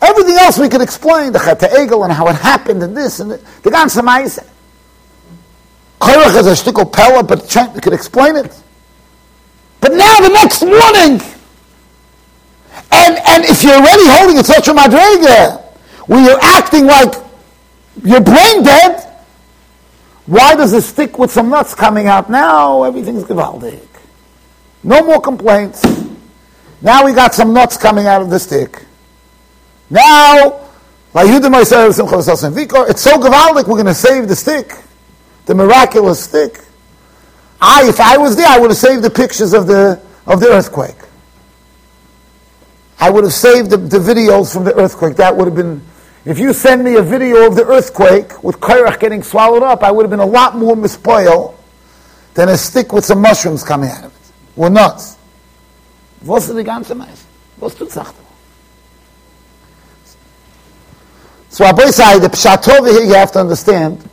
Everything 0.00 0.36
else 0.36 0.58
we 0.58 0.70
could 0.70 0.80
explain, 0.80 1.34
the 1.34 1.38
Chet 1.38 1.60
Egel 1.60 2.02
and 2.02 2.10
how 2.10 2.28
it 2.28 2.36
happened 2.36 2.82
and 2.82 2.96
this 2.96 3.20
and 3.20 3.32
the, 3.32 3.36
ganze 3.64 4.02
Maise. 4.02 4.38
Korach 6.00 6.34
is 6.40 6.46
a 6.46 6.52
shtickle 6.52 6.90
Pella, 6.90 7.22
but 7.22 7.42
we 7.74 7.80
could 7.82 7.92
explain 7.92 8.36
it. 8.36 8.58
But 9.82 9.92
now 9.92 10.20
the 10.20 10.30
next 10.30 10.62
morning, 10.62 11.20
and, 12.90 13.18
and 13.18 13.44
if 13.44 13.62
you're 13.62 13.74
already 13.74 14.06
holding 14.06 14.38
a 14.38 14.44
such 14.44 14.66
a 14.68 14.72
madrega, 14.72 15.60
where 16.06 16.24
you're 16.24 16.40
acting 16.40 16.86
like 16.86 17.12
you're 18.02 18.22
brain 18.22 18.62
dead, 18.62 19.09
why 20.30 20.54
does 20.54 20.72
it 20.72 20.82
stick 20.82 21.18
with 21.18 21.32
some 21.32 21.48
nuts 21.48 21.74
coming 21.74 22.06
out 22.06 22.30
now? 22.30 22.84
Everything's 22.84 23.24
gewaldig. 23.24 23.84
No 24.84 25.02
more 25.02 25.20
complaints. 25.20 25.84
Now 26.80 27.04
we 27.04 27.12
got 27.12 27.34
some 27.34 27.52
nuts 27.52 27.76
coming 27.76 28.06
out 28.06 28.22
of 28.22 28.30
the 28.30 28.38
stick. 28.38 28.84
Now, 29.90 30.68
it's 31.12 31.32
so 33.02 33.18
gewaldig, 33.18 33.66
we're 33.66 33.74
going 33.74 33.86
to 33.86 33.92
save 33.94 34.28
the 34.28 34.36
stick, 34.36 34.76
the 35.46 35.54
miraculous 35.56 36.22
stick. 36.22 36.60
I, 37.60 37.88
if 37.88 37.98
I 37.98 38.16
was 38.16 38.36
there, 38.36 38.46
I 38.46 38.60
would 38.60 38.70
have 38.70 38.78
saved 38.78 39.02
the 39.02 39.10
pictures 39.10 39.52
of 39.52 39.66
the, 39.66 40.00
of 40.28 40.38
the 40.38 40.46
earthquake. 40.46 40.94
I 43.00 43.10
would 43.10 43.24
have 43.24 43.32
saved 43.32 43.70
the, 43.70 43.78
the 43.78 43.98
videos 43.98 44.52
from 44.52 44.62
the 44.62 44.76
earthquake. 44.76 45.16
That 45.16 45.36
would 45.36 45.46
have 45.46 45.56
been, 45.56 45.82
if 46.30 46.38
you 46.38 46.52
send 46.52 46.84
me 46.84 46.94
a 46.94 47.02
video 47.02 47.46
of 47.46 47.56
the 47.56 47.64
earthquake 47.64 48.42
with 48.44 48.60
Korach 48.60 49.00
getting 49.00 49.22
swallowed 49.22 49.64
up, 49.64 49.82
I 49.82 49.90
would 49.90 50.04
have 50.04 50.10
been 50.10 50.20
a 50.20 50.24
lot 50.24 50.56
more 50.56 50.76
mispoil 50.76 51.56
than 52.34 52.48
a 52.48 52.56
stick 52.56 52.92
with 52.92 53.04
some 53.04 53.20
mushrooms 53.20 53.64
coming 53.64 53.90
out 53.90 54.04
of 54.04 54.14
it. 54.14 54.32
Or 54.56 54.70
nuts. 54.70 55.16
Was 56.22 56.48
ist 56.48 56.54
die 56.54 56.62
ganze 56.62 56.94
Meise? 56.94 57.24
Was 57.58 57.74
tut 57.74 57.90
sagt 57.90 58.14
So 61.48 61.64
Abai 61.64 61.90
Sai, 61.90 62.20
the 62.20 62.28
Pshat 62.28 62.68
over 62.78 62.88
here 62.88 63.02
you 63.02 63.14
have 63.14 63.32
to 63.32 63.40
understand 63.40 64.08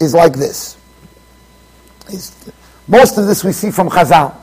is 0.00 0.14
like 0.14 0.32
this. 0.32 0.78
It's, 2.08 2.50
most 2.88 3.18
of 3.18 3.26
this 3.26 3.44
we 3.44 3.52
see 3.52 3.70
from 3.70 3.90
Chazal. 3.90 4.34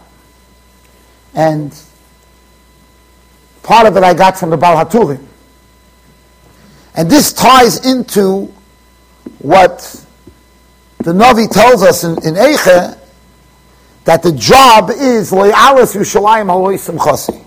And 1.33 1.75
part 3.63 3.87
of 3.87 3.97
it 3.97 4.03
I 4.03 4.13
got 4.13 4.37
from 4.37 4.51
the 4.51 4.57
Baal 4.57 4.85
HaTurim. 4.85 5.25
And 6.95 7.09
this 7.09 7.33
ties 7.33 7.85
into 7.85 8.53
what 9.39 10.05
the 10.99 11.11
Navi 11.11 11.49
tells 11.49 11.83
us 11.83 12.03
in, 12.03 12.11
in 12.25 12.35
Eiche, 12.35 12.97
that 14.05 14.21
the 14.21 14.31
job 14.33 14.89
is 14.89 15.31
Loyalis 15.31 15.95
Yushalayim 15.95 16.47
Aloy 16.47 16.75
Simchasi. 16.75 17.43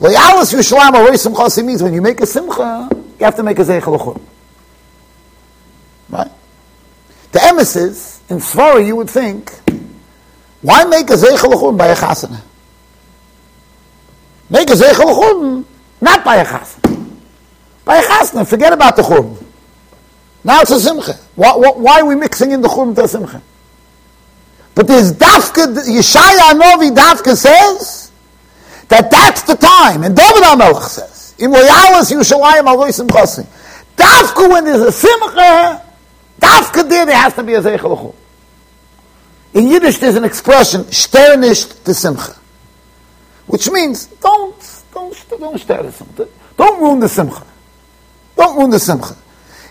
Loyalis 0.00 0.54
Yerushalayim 0.54 0.92
Arei 0.92 1.18
Simcha 1.18 1.62
means 1.64 1.82
when 1.82 1.92
you 1.92 2.00
make 2.00 2.20
a 2.20 2.26
simcha, 2.26 2.88
you 2.92 3.24
have 3.24 3.34
to 3.34 3.42
make 3.42 3.58
a 3.58 3.62
zeichel 3.62 4.20
Right? 6.08 6.30
The 7.32 7.38
emesis, 7.40 8.20
in 8.30 8.38
Svari, 8.38 8.86
you 8.86 8.94
would 8.94 9.10
think, 9.10 9.50
why 10.62 10.84
make 10.84 11.10
a 11.10 11.14
zeichel 11.14 11.76
by 11.76 11.88
a 11.88 11.96
chasana? 11.96 12.40
Make 14.48 14.70
a 14.70 14.74
zeichel 14.74 15.64
not 16.00 16.24
by 16.24 16.36
a 16.36 16.44
chasana. 16.44 16.87
By 17.88 17.96
a 17.96 18.02
chasana, 18.02 18.46
forget 18.46 18.74
about 18.74 18.96
the 18.96 19.02
churm. 19.02 19.34
Now 20.44 20.60
it's 20.60 20.70
a 20.70 20.78
simcha. 20.78 21.14
Why, 21.36 21.56
why, 21.56 22.00
are 22.00 22.04
we 22.04 22.16
mixing 22.16 22.50
in 22.50 22.60
the 22.60 22.68
churm 22.68 22.94
to 22.94 23.04
a 23.04 23.08
simcha? 23.08 23.40
But 24.74 24.86
there's 24.86 25.14
dafka, 25.14 25.74
Yeshaya 25.74 26.52
Novi 26.52 26.90
dafka 26.90 27.34
says, 27.34 28.12
that 28.88 29.10
that's 29.10 29.40
the 29.44 29.54
time. 29.54 30.02
And 30.02 30.14
David 30.14 30.42
HaMelech 30.42 30.82
says, 30.82 31.34
"In 31.38 31.50
loyalis 31.50 32.12
Yushalayim 32.12 32.66
aloisim 32.66 33.08
chasi." 33.10 33.46
Dafka 33.96 34.50
when 34.50 34.66
there's 34.66 34.82
a 34.82 34.92
simcha, 34.92 35.82
dafka 36.38 36.86
there 36.86 37.06
there 37.06 37.16
has 37.16 37.32
to 37.36 37.42
be 37.42 37.54
a 37.54 37.62
zeichel 37.62 38.14
In 39.54 39.66
Yiddish 39.66 39.96
there's 39.96 40.16
an 40.16 40.24
expression, 40.24 40.84
sternisht 40.84 41.84
the 41.84 41.94
simcha, 41.94 42.36
which 43.46 43.70
means 43.70 44.08
don't 44.20 44.54
don't 44.92 45.16
don't 45.40 45.58
stare 45.58 45.82
the 45.84 45.90
simcha, 45.90 46.28
don't 46.58 46.82
ruin 46.82 47.00
the 47.00 47.08
simcha, 47.08 47.44
don't 48.38 48.56
ruin 48.56 48.70
the 48.70 48.78
simcha. 48.78 49.14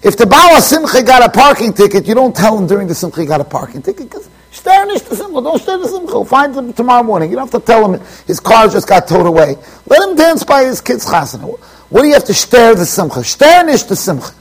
If 0.03 0.15
the 0.15 0.27
Baal 0.27 0.61
Simcha 0.61 1.01
got 1.01 1.23
a 1.23 1.29
parking 1.29 1.73
ticket, 1.73 2.07
you 2.07 2.13
don't 2.13 2.35
tell 2.35 2.55
him 2.55 2.67
during 2.67 2.87
the 2.87 2.93
Simcha 2.93 3.21
he 3.21 3.25
got 3.25 3.41
a 3.41 3.43
parking 3.43 3.81
ticket 3.81 4.09
because 4.09 4.29
Stare 4.57 4.87
nicht 4.87 5.07
the 5.07 5.15
simcha. 5.15 5.41
Don't 5.41 5.61
stare 5.61 5.77
the 5.77 5.87
simcha. 5.87 6.25
Find 6.25 6.55
him 6.55 6.73
tomorrow 6.73 7.03
morning. 7.03 7.29
You 7.29 7.35
don't 7.35 7.51
have 7.51 7.61
to 7.61 7.65
tell 7.65 7.93
him 7.93 8.01
his 8.25 8.39
car 8.39 8.67
just 8.67 8.87
got 8.87 9.07
towed 9.07 9.27
away. 9.27 9.55
Let 9.85 10.09
him 10.09 10.15
dance 10.15 10.43
by 10.43 10.65
his 10.65 10.81
kid's 10.81 11.05
chasana. 11.05 11.59
What 11.89 12.01
do 12.01 12.07
you 12.07 12.13
have 12.15 12.25
to 12.25 12.33
stare 12.33 12.73
the 12.73 12.85
simcha? 12.85 13.23
Stare 13.23 13.65
the 13.65 13.95
simcha. 13.95 14.33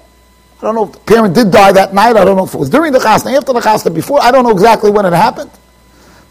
I 0.60 0.66
don't 0.66 0.76
know 0.76 0.84
if 0.84 0.92
the 0.92 1.00
parent 1.00 1.34
did 1.34 1.50
die 1.50 1.72
that 1.72 1.94
night. 1.94 2.18
I 2.18 2.26
don't 2.26 2.36
know 2.36 2.44
if 2.44 2.54
it 2.54 2.58
was 2.58 2.70
during 2.70 2.92
the 2.92 3.00
chasna, 3.00 3.38
after 3.38 3.54
the 3.54 3.62
chasna, 3.62 3.94
before. 3.96 4.22
I 4.22 4.32
don't 4.32 4.44
know 4.44 4.52
exactly 4.52 4.92
when 4.92 5.06
it 5.06 5.14
happened. 5.14 5.52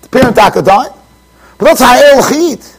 The 0.03 0.11
parent 0.11 0.37
died. 0.37 0.93
But 1.57 1.65
that's 1.65 1.81
how 1.81 2.21
Chiyit. 2.21 2.77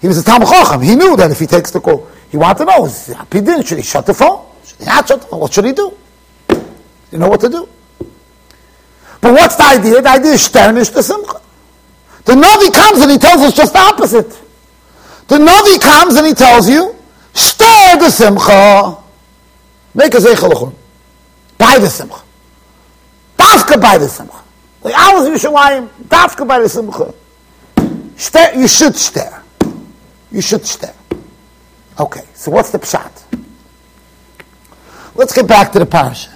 He 0.00 0.08
was 0.08 0.18
a 0.18 0.24
Talmud 0.24 0.48
Chacham. 0.48 0.80
He 0.80 0.96
knew 0.96 1.16
that 1.16 1.30
if 1.30 1.38
he 1.38 1.46
takes 1.46 1.70
the 1.70 1.80
call, 1.80 2.08
he 2.30 2.36
wanted 2.36 2.58
to 2.60 2.64
know, 2.64 2.86
is 2.86 3.06
he 3.06 3.62
should 3.62 3.78
he 3.78 3.84
shut 3.84 4.06
the 4.06 4.14
phone? 4.14 4.46
Should 4.64 4.78
he 4.78 4.84
not 4.86 5.06
shut 5.06 5.20
the 5.20 5.26
phone? 5.26 5.40
What 5.40 5.52
should 5.52 5.66
he 5.66 5.72
do? 5.72 5.96
You 7.12 7.18
know 7.18 7.28
what 7.28 7.40
to 7.40 7.48
do. 7.48 7.68
But 9.20 9.34
what's 9.34 9.56
the 9.56 9.64
idea? 9.64 10.00
The 10.00 10.08
idea 10.08 10.32
is 10.32 10.48
sternish 10.48 10.92
the 10.94 11.02
simcha. 11.02 11.40
The 12.24 12.32
Navi 12.32 12.72
comes 12.72 13.02
and 13.02 13.10
he 13.10 13.18
tells 13.18 13.42
us 13.42 13.54
just 13.54 13.72
the 13.72 13.78
opposite. 13.78 14.30
The 15.28 15.36
Navi 15.36 15.80
comes 15.80 16.16
and 16.16 16.26
he 16.26 16.34
tells 16.34 16.68
you, 16.68 16.94
stir 17.34 17.98
the 17.98 18.10
simcha. 18.10 18.96
Make 19.94 20.14
a 20.14 20.18
zeichel 20.18 20.74
Buy 21.58 21.78
the 21.78 21.88
simcha. 21.88 22.22
Dafka 23.36 23.80
by 23.80 23.98
the 23.98 24.08
simcha. 24.08 24.42
The 24.82 24.94
hours 24.94 25.26
of 25.26 25.34
Yerushalayim, 25.34 25.88
dafka 26.08 26.48
by 26.48 26.60
the 26.60 26.68
simcha. 26.68 27.12
you 28.56 28.68
should 28.68 28.96
stare 28.96 29.42
you 30.30 30.40
should 30.40 30.66
stay. 30.66 30.92
Okay, 31.98 32.22
so 32.34 32.50
what's 32.50 32.70
the 32.70 32.78
pshat? 32.78 33.24
Let's 35.14 35.34
get 35.34 35.46
back 35.46 35.72
to 35.72 35.78
the 35.78 35.86
parasha. 35.86 36.30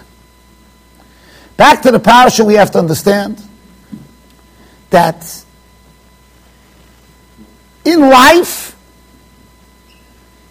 Back 1.56 1.82
to 1.82 1.90
the 1.90 2.00
parasha, 2.00 2.44
we 2.44 2.54
have 2.54 2.70
to 2.72 2.78
understand 2.78 3.40
that 4.90 5.44
in 7.84 8.00
life, 8.00 8.76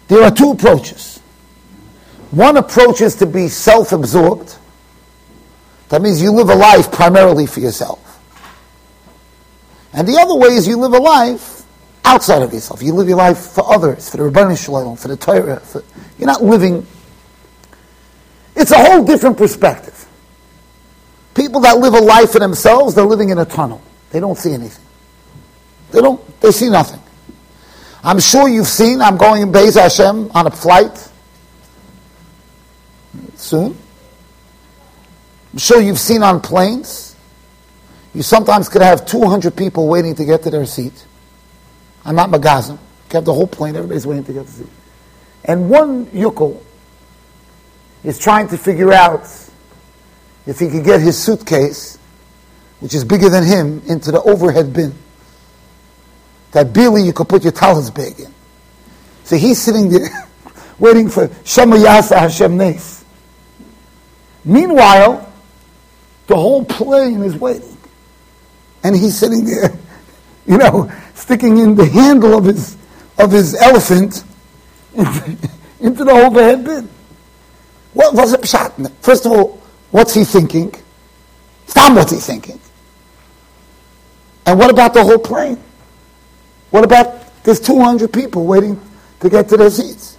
there 0.08 0.22
are 0.22 0.30
two 0.30 0.50
approaches. 0.50 1.18
One 2.30 2.56
approach 2.56 3.00
is 3.00 3.14
to 3.16 3.26
be 3.26 3.48
self 3.48 3.92
absorbed. 3.92 4.56
That 5.90 6.02
means 6.02 6.20
you 6.20 6.32
live 6.32 6.48
a 6.48 6.54
life 6.54 6.90
primarily 6.90 7.46
for 7.46 7.60
yourself. 7.60 8.00
And 9.92 10.08
the 10.08 10.18
other 10.18 10.34
way 10.34 10.48
is 10.48 10.66
you 10.66 10.76
live 10.76 10.92
a 10.92 10.98
life 10.98 11.53
outside 12.04 12.42
of 12.42 12.52
yourself. 12.52 12.82
You 12.82 12.94
live 12.94 13.08
your 13.08 13.16
life 13.16 13.38
for 13.38 13.70
others, 13.72 14.10
for 14.10 14.18
the 14.18 14.24
Rebbeinu 14.24 14.62
Shalom, 14.62 14.96
for 14.96 15.08
the 15.08 15.16
Torah. 15.16 15.60
For, 15.60 15.82
you're 16.18 16.26
not 16.26 16.42
living. 16.42 16.86
It's 18.54 18.70
a 18.70 18.78
whole 18.78 19.04
different 19.04 19.36
perspective. 19.36 20.06
People 21.34 21.60
that 21.62 21.78
live 21.78 21.94
a 21.94 22.00
life 22.00 22.30
for 22.30 22.38
themselves, 22.38 22.94
they're 22.94 23.04
living 23.04 23.30
in 23.30 23.38
a 23.38 23.44
tunnel. 23.44 23.82
They 24.10 24.20
don't 24.20 24.38
see 24.38 24.52
anything. 24.52 24.84
They 25.90 26.00
don't. 26.00 26.40
They 26.40 26.52
see 26.52 26.70
nothing. 26.70 27.00
I'm 28.04 28.20
sure 28.20 28.48
you've 28.48 28.68
seen. 28.68 29.00
I'm 29.00 29.16
going 29.16 29.42
in 29.42 29.50
Beis 29.50 29.80
Hashem 29.80 30.30
on 30.32 30.46
a 30.46 30.50
flight 30.50 31.10
soon. 33.34 33.76
I'm 35.52 35.58
sure 35.58 35.80
you've 35.80 35.98
seen 35.98 36.22
on 36.22 36.40
planes. 36.40 37.16
You 38.12 38.22
sometimes 38.22 38.68
could 38.68 38.82
have 38.82 39.06
200 39.06 39.56
people 39.56 39.88
waiting 39.88 40.14
to 40.16 40.24
get 40.24 40.42
to 40.44 40.50
their 40.50 40.66
seat. 40.66 41.06
I'm 42.04 42.14
not 42.14 42.30
Magazim. 42.30 42.78
Kept 43.08 43.26
the 43.26 43.32
whole 43.32 43.46
plane, 43.46 43.76
everybody's 43.76 44.06
waiting 44.06 44.24
to 44.24 44.32
get 44.32 44.46
to 44.46 44.52
see. 44.52 44.66
And 45.44 45.68
one 45.70 46.06
yukel 46.06 46.60
is 48.02 48.18
trying 48.18 48.48
to 48.48 48.58
figure 48.58 48.92
out 48.92 49.22
if 50.46 50.58
he 50.58 50.68
could 50.68 50.84
get 50.84 51.00
his 51.00 51.16
suitcase, 51.16 51.98
which 52.80 52.94
is 52.94 53.04
bigger 53.04 53.28
than 53.28 53.44
him, 53.44 53.82
into 53.86 54.10
the 54.10 54.22
overhead 54.22 54.72
bin. 54.72 54.94
That 56.52 56.72
barely 56.72 57.02
you 57.02 57.12
could 57.12 57.28
put 57.28 57.42
your 57.42 57.52
talents 57.52 57.90
bag 57.90 58.20
in. 58.20 58.32
So 59.24 59.36
he's 59.36 59.60
sitting 59.60 59.88
there 59.88 60.28
waiting 60.78 61.08
for 61.08 61.30
Shema 61.44 61.76
Yasa 61.76 62.18
Hashem 62.18 62.56
Nes. 62.56 63.04
Meanwhile, 64.44 65.32
the 66.26 66.36
whole 66.36 66.64
plane 66.64 67.22
is 67.22 67.36
waiting. 67.36 67.76
And 68.82 68.94
he's 68.94 69.16
sitting 69.16 69.44
there, 69.44 69.72
you 70.46 70.58
know, 70.58 70.90
sticking 71.14 71.58
in 71.58 71.74
the 71.74 71.86
handle 71.86 72.36
of 72.36 72.44
his 72.44 72.76
of 73.18 73.30
his 73.30 73.54
elephant 73.54 74.24
into, 75.80 76.04
the 76.04 76.10
overhead 76.10 76.64
bin. 76.64 76.88
What 77.92 78.14
was 78.14 78.32
it 78.32 78.40
pshat? 78.40 78.90
First 79.00 79.24
of 79.26 79.32
all, 79.32 79.62
what's 79.90 80.14
he 80.14 80.24
thinking? 80.24 80.74
Stam 81.66 81.94
what's 81.94 82.12
he 82.12 82.18
thinking? 82.18 82.60
And 84.46 84.58
what 84.58 84.70
about 84.70 84.92
the 84.94 85.02
whole 85.02 85.18
plane? 85.18 85.58
What 86.70 86.84
about 86.84 87.42
there's 87.44 87.60
200 87.60 88.12
people 88.12 88.44
waiting 88.46 88.80
to 89.20 89.30
get 89.30 89.48
to 89.48 89.56
their 89.56 89.70
seats? 89.70 90.18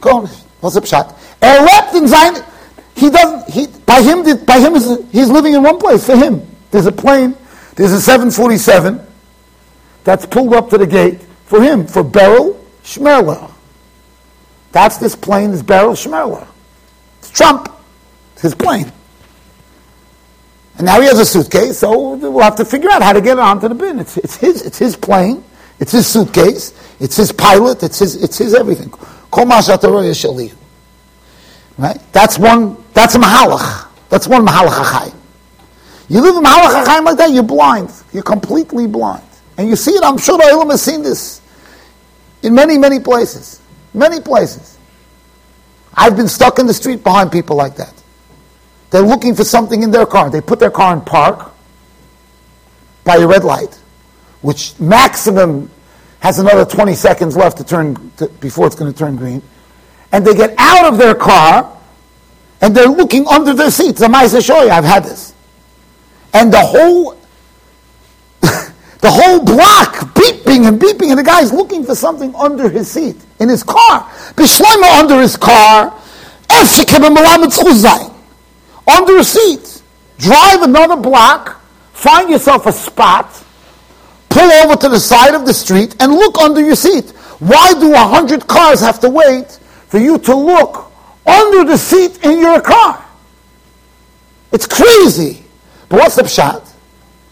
Go. 0.00 0.26
What's 0.60 0.76
up, 0.76 0.84
pshat? 0.84 1.10
Er 1.42 1.66
lebt 1.66 1.94
in 1.94 2.06
sein, 2.06 2.44
he 2.94 3.10
doesn't, 3.10 3.50
he, 3.50 3.66
by 3.84 4.00
him, 4.02 4.22
by 4.44 4.60
him, 4.60 4.74
he's 5.10 5.28
living 5.28 5.54
in 5.54 5.62
one 5.62 5.78
place, 5.78 6.06
for 6.06 6.16
him. 6.16 6.46
There's 6.70 6.86
a 6.86 6.92
plane 6.92 7.34
there's 7.76 7.92
a 7.92 8.00
747 8.00 9.00
that's 10.02 10.26
pulled 10.26 10.54
up 10.54 10.70
to 10.70 10.78
the 10.78 10.86
gate 10.86 11.20
for 11.44 11.62
him, 11.62 11.86
for 11.86 12.02
Beryl 12.02 12.64
Schmerler. 12.82 13.50
That's 14.72 14.96
this 14.96 15.14
plane, 15.14 15.50
is 15.50 15.62
Beryl 15.62 15.92
Schmerler. 15.92 16.46
It's 17.18 17.30
Trump. 17.30 17.70
It's 18.32 18.42
his 18.42 18.54
plane. 18.54 18.90
And 20.78 20.86
now 20.86 21.00
he 21.00 21.06
has 21.06 21.18
a 21.18 21.24
suitcase, 21.24 21.78
so 21.78 22.14
we'll 22.14 22.42
have 22.42 22.56
to 22.56 22.64
figure 22.64 22.90
out 22.90 23.02
how 23.02 23.12
to 23.12 23.20
get 23.20 23.38
it 23.38 23.40
onto 23.40 23.68
the 23.68 23.74
bin. 23.74 23.98
It's, 23.98 24.16
it's 24.18 24.36
his, 24.36 24.62
it's 24.62 24.78
his 24.78 24.96
plane, 24.96 25.42
it's 25.78 25.92
his 25.92 26.06
suitcase, 26.06 26.74
it's 27.00 27.16
his 27.16 27.32
pilot, 27.32 27.82
it's 27.82 27.98
his, 27.98 28.22
it's 28.22 28.38
his 28.38 28.54
everything. 28.54 28.90
Right? 31.78 31.98
That's 32.12 32.38
one, 32.38 32.76
that's 32.92 33.14
a 33.14 33.18
mahalach. 33.18 33.88
That's 34.08 34.28
one 34.28 34.46
mahalach 34.46 35.12
you 36.08 36.20
live 36.20 36.36
in 36.36 36.42
Mahalach 36.42 37.04
like 37.04 37.16
that, 37.18 37.30
you're 37.32 37.42
blind. 37.42 37.90
You're 38.12 38.22
completely 38.22 38.86
blind. 38.86 39.24
And 39.58 39.68
you 39.68 39.76
see 39.76 39.92
it, 39.92 40.04
I'm 40.04 40.18
sure 40.18 40.38
Ilum 40.38 40.70
has 40.70 40.82
seen 40.82 41.02
this 41.02 41.40
in 42.42 42.54
many, 42.54 42.78
many 42.78 43.00
places. 43.00 43.60
Many 43.92 44.20
places. 44.20 44.78
I've 45.94 46.16
been 46.16 46.28
stuck 46.28 46.58
in 46.58 46.66
the 46.66 46.74
street 46.74 47.02
behind 47.02 47.32
people 47.32 47.56
like 47.56 47.76
that. 47.76 47.92
They're 48.90 49.02
looking 49.02 49.34
for 49.34 49.44
something 49.44 49.82
in 49.82 49.90
their 49.90 50.06
car. 50.06 50.30
They 50.30 50.40
put 50.40 50.60
their 50.60 50.70
car 50.70 50.94
in 50.94 51.00
park 51.00 51.52
by 53.04 53.16
a 53.16 53.26
red 53.26 53.44
light, 53.44 53.74
which 54.42 54.78
maximum 54.78 55.70
has 56.20 56.38
another 56.38 56.64
20 56.64 56.94
seconds 56.94 57.36
left 57.36 57.58
to 57.58 57.64
turn 57.64 58.12
to, 58.18 58.28
before 58.28 58.66
it's 58.66 58.76
going 58.76 58.92
to 58.92 58.98
turn 58.98 59.16
green. 59.16 59.42
And 60.12 60.24
they 60.24 60.34
get 60.34 60.54
out 60.58 60.92
of 60.92 60.98
their 60.98 61.14
car 61.14 61.76
and 62.60 62.76
they're 62.76 62.86
looking 62.86 63.26
under 63.26 63.54
their 63.54 63.70
seats. 63.70 64.02
I 64.02 64.08
might 64.08 64.28
show 64.28 64.62
you, 64.62 64.70
I've 64.70 64.84
had 64.84 65.04
this 65.04 65.34
and 66.36 66.52
the 66.52 66.60
whole 66.60 67.12
the 68.40 69.10
whole 69.10 69.42
block 69.42 70.14
beeping 70.14 70.68
and 70.68 70.78
beeping, 70.78 71.08
and 71.08 71.18
the 71.18 71.22
guy's 71.22 71.50
looking 71.50 71.82
for 71.82 71.94
something 71.94 72.34
under 72.34 72.68
his 72.68 72.90
seat 72.90 73.16
in 73.40 73.48
his 73.48 73.62
car. 73.62 74.02
Bishloima 74.36 74.98
under 74.98 75.18
his 75.20 75.36
car, 75.36 75.98
under 78.86 79.16
a 79.18 79.24
seat. 79.24 79.82
Drive 80.18 80.62
another 80.62 80.96
block, 80.96 81.60
find 81.92 82.28
yourself 82.28 82.66
a 82.66 82.72
spot, 82.72 83.42
pull 84.28 84.50
over 84.62 84.76
to 84.76 84.88
the 84.88 85.00
side 85.00 85.34
of 85.34 85.46
the 85.46 85.54
street 85.54 85.96
and 86.00 86.12
look 86.12 86.38
under 86.38 86.60
your 86.60 86.76
seat. 86.76 87.10
Why 87.38 87.72
do 87.74 87.92
a 87.94 87.98
hundred 87.98 88.46
cars 88.46 88.80
have 88.80 89.00
to 89.00 89.08
wait 89.08 89.58
for 89.88 89.98
you 89.98 90.18
to 90.18 90.34
look 90.34 90.92
under 91.26 91.64
the 91.64 91.78
seat 91.78 92.24
in 92.24 92.40
your 92.40 92.60
car? 92.60 93.04
It's 94.52 94.66
crazy. 94.66 95.45
But 95.88 96.00
what's 96.00 96.16
the 96.16 96.22
pshat? 96.22 96.72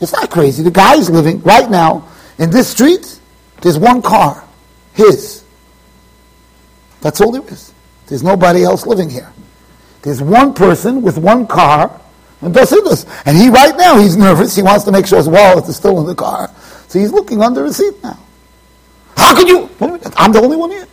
It's 0.01 0.13
not 0.13 0.31
crazy. 0.31 0.63
The 0.63 0.71
guy 0.71 0.97
is 0.97 1.11
living 1.11 1.41
right 1.43 1.69
now 1.71 2.09
in 2.39 2.51
this 2.51 2.69
street. 2.69 3.19
There's 3.63 3.79
one 3.79 4.03
car, 4.03 4.45
his. 4.93 5.45
That's 7.01 7.21
all 7.21 7.33
there 7.33 7.47
is. 7.49 7.73
There's 8.07 8.23
nobody 8.23 8.65
else 8.65 8.87
living 8.87 9.09
here. 9.11 9.33
There's 10.03 10.21
one 10.21 10.53
person 10.53 11.03
with 11.03 11.17
one 11.17 11.47
car, 11.47 12.01
and 12.43 12.53
that's 12.53 12.73
it. 12.73 13.07
And 13.25 13.37
he 13.37 13.49
right 13.49 13.77
now 13.77 13.99
he's 13.99 14.17
nervous. 14.17 14.55
He 14.55 14.63
wants 14.63 14.85
to 14.85 14.93
make 14.93 15.07
sure 15.07 15.19
his 15.19 15.29
wallet 15.29 15.67
is 15.69 15.77
still 15.77 16.01
in 16.01 16.07
the 16.07 16.15
car, 16.15 16.51
so 16.89 16.99
he's 16.99 17.13
looking 17.13 17.41
under 17.43 17.65
his 17.65 17.77
seat 17.77 17.95
now. 18.03 18.19
How 19.17 19.35
could 19.35 19.49
you? 19.49 19.71
I'm 20.17 20.33
the 20.33 20.41
only 20.43 20.57
one 20.57 20.71
here. 20.71 20.87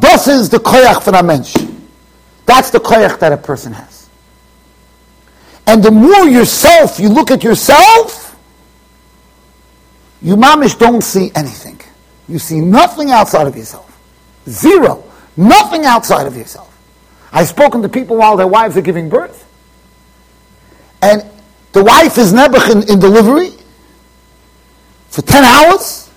This 0.00 0.28
is 0.28 0.48
the 0.48 0.58
koyach 0.58 1.02
for 1.02 1.14
a 1.14 1.22
mensch. 1.22 1.56
That's 2.46 2.70
the 2.70 2.78
koyach 2.78 3.18
that 3.20 3.32
a 3.32 3.36
person 3.36 3.72
has. 3.72 3.97
And 5.68 5.82
the 5.82 5.90
more 5.90 6.26
yourself, 6.26 6.98
you 6.98 7.10
look 7.10 7.30
at 7.30 7.44
yourself, 7.44 8.34
you 10.22 10.34
mamish 10.34 10.78
don't 10.78 11.02
see 11.02 11.30
anything. 11.34 11.78
You 12.26 12.38
see 12.38 12.58
nothing 12.58 13.10
outside 13.10 13.46
of 13.46 13.54
yourself. 13.54 14.00
Zero. 14.48 15.04
Nothing 15.36 15.84
outside 15.84 16.26
of 16.26 16.34
yourself. 16.34 16.74
I've 17.32 17.48
spoken 17.48 17.82
to 17.82 17.88
people 17.90 18.16
while 18.16 18.34
their 18.38 18.46
wives 18.46 18.78
are 18.78 18.80
giving 18.80 19.10
birth. 19.10 19.46
And 21.02 21.22
the 21.72 21.84
wife 21.84 22.16
is 22.16 22.32
Nebuch 22.32 22.70
in, 22.70 22.90
in 22.90 22.98
delivery 22.98 23.50
for 25.08 25.20
10 25.20 25.44
hours. 25.44 26.10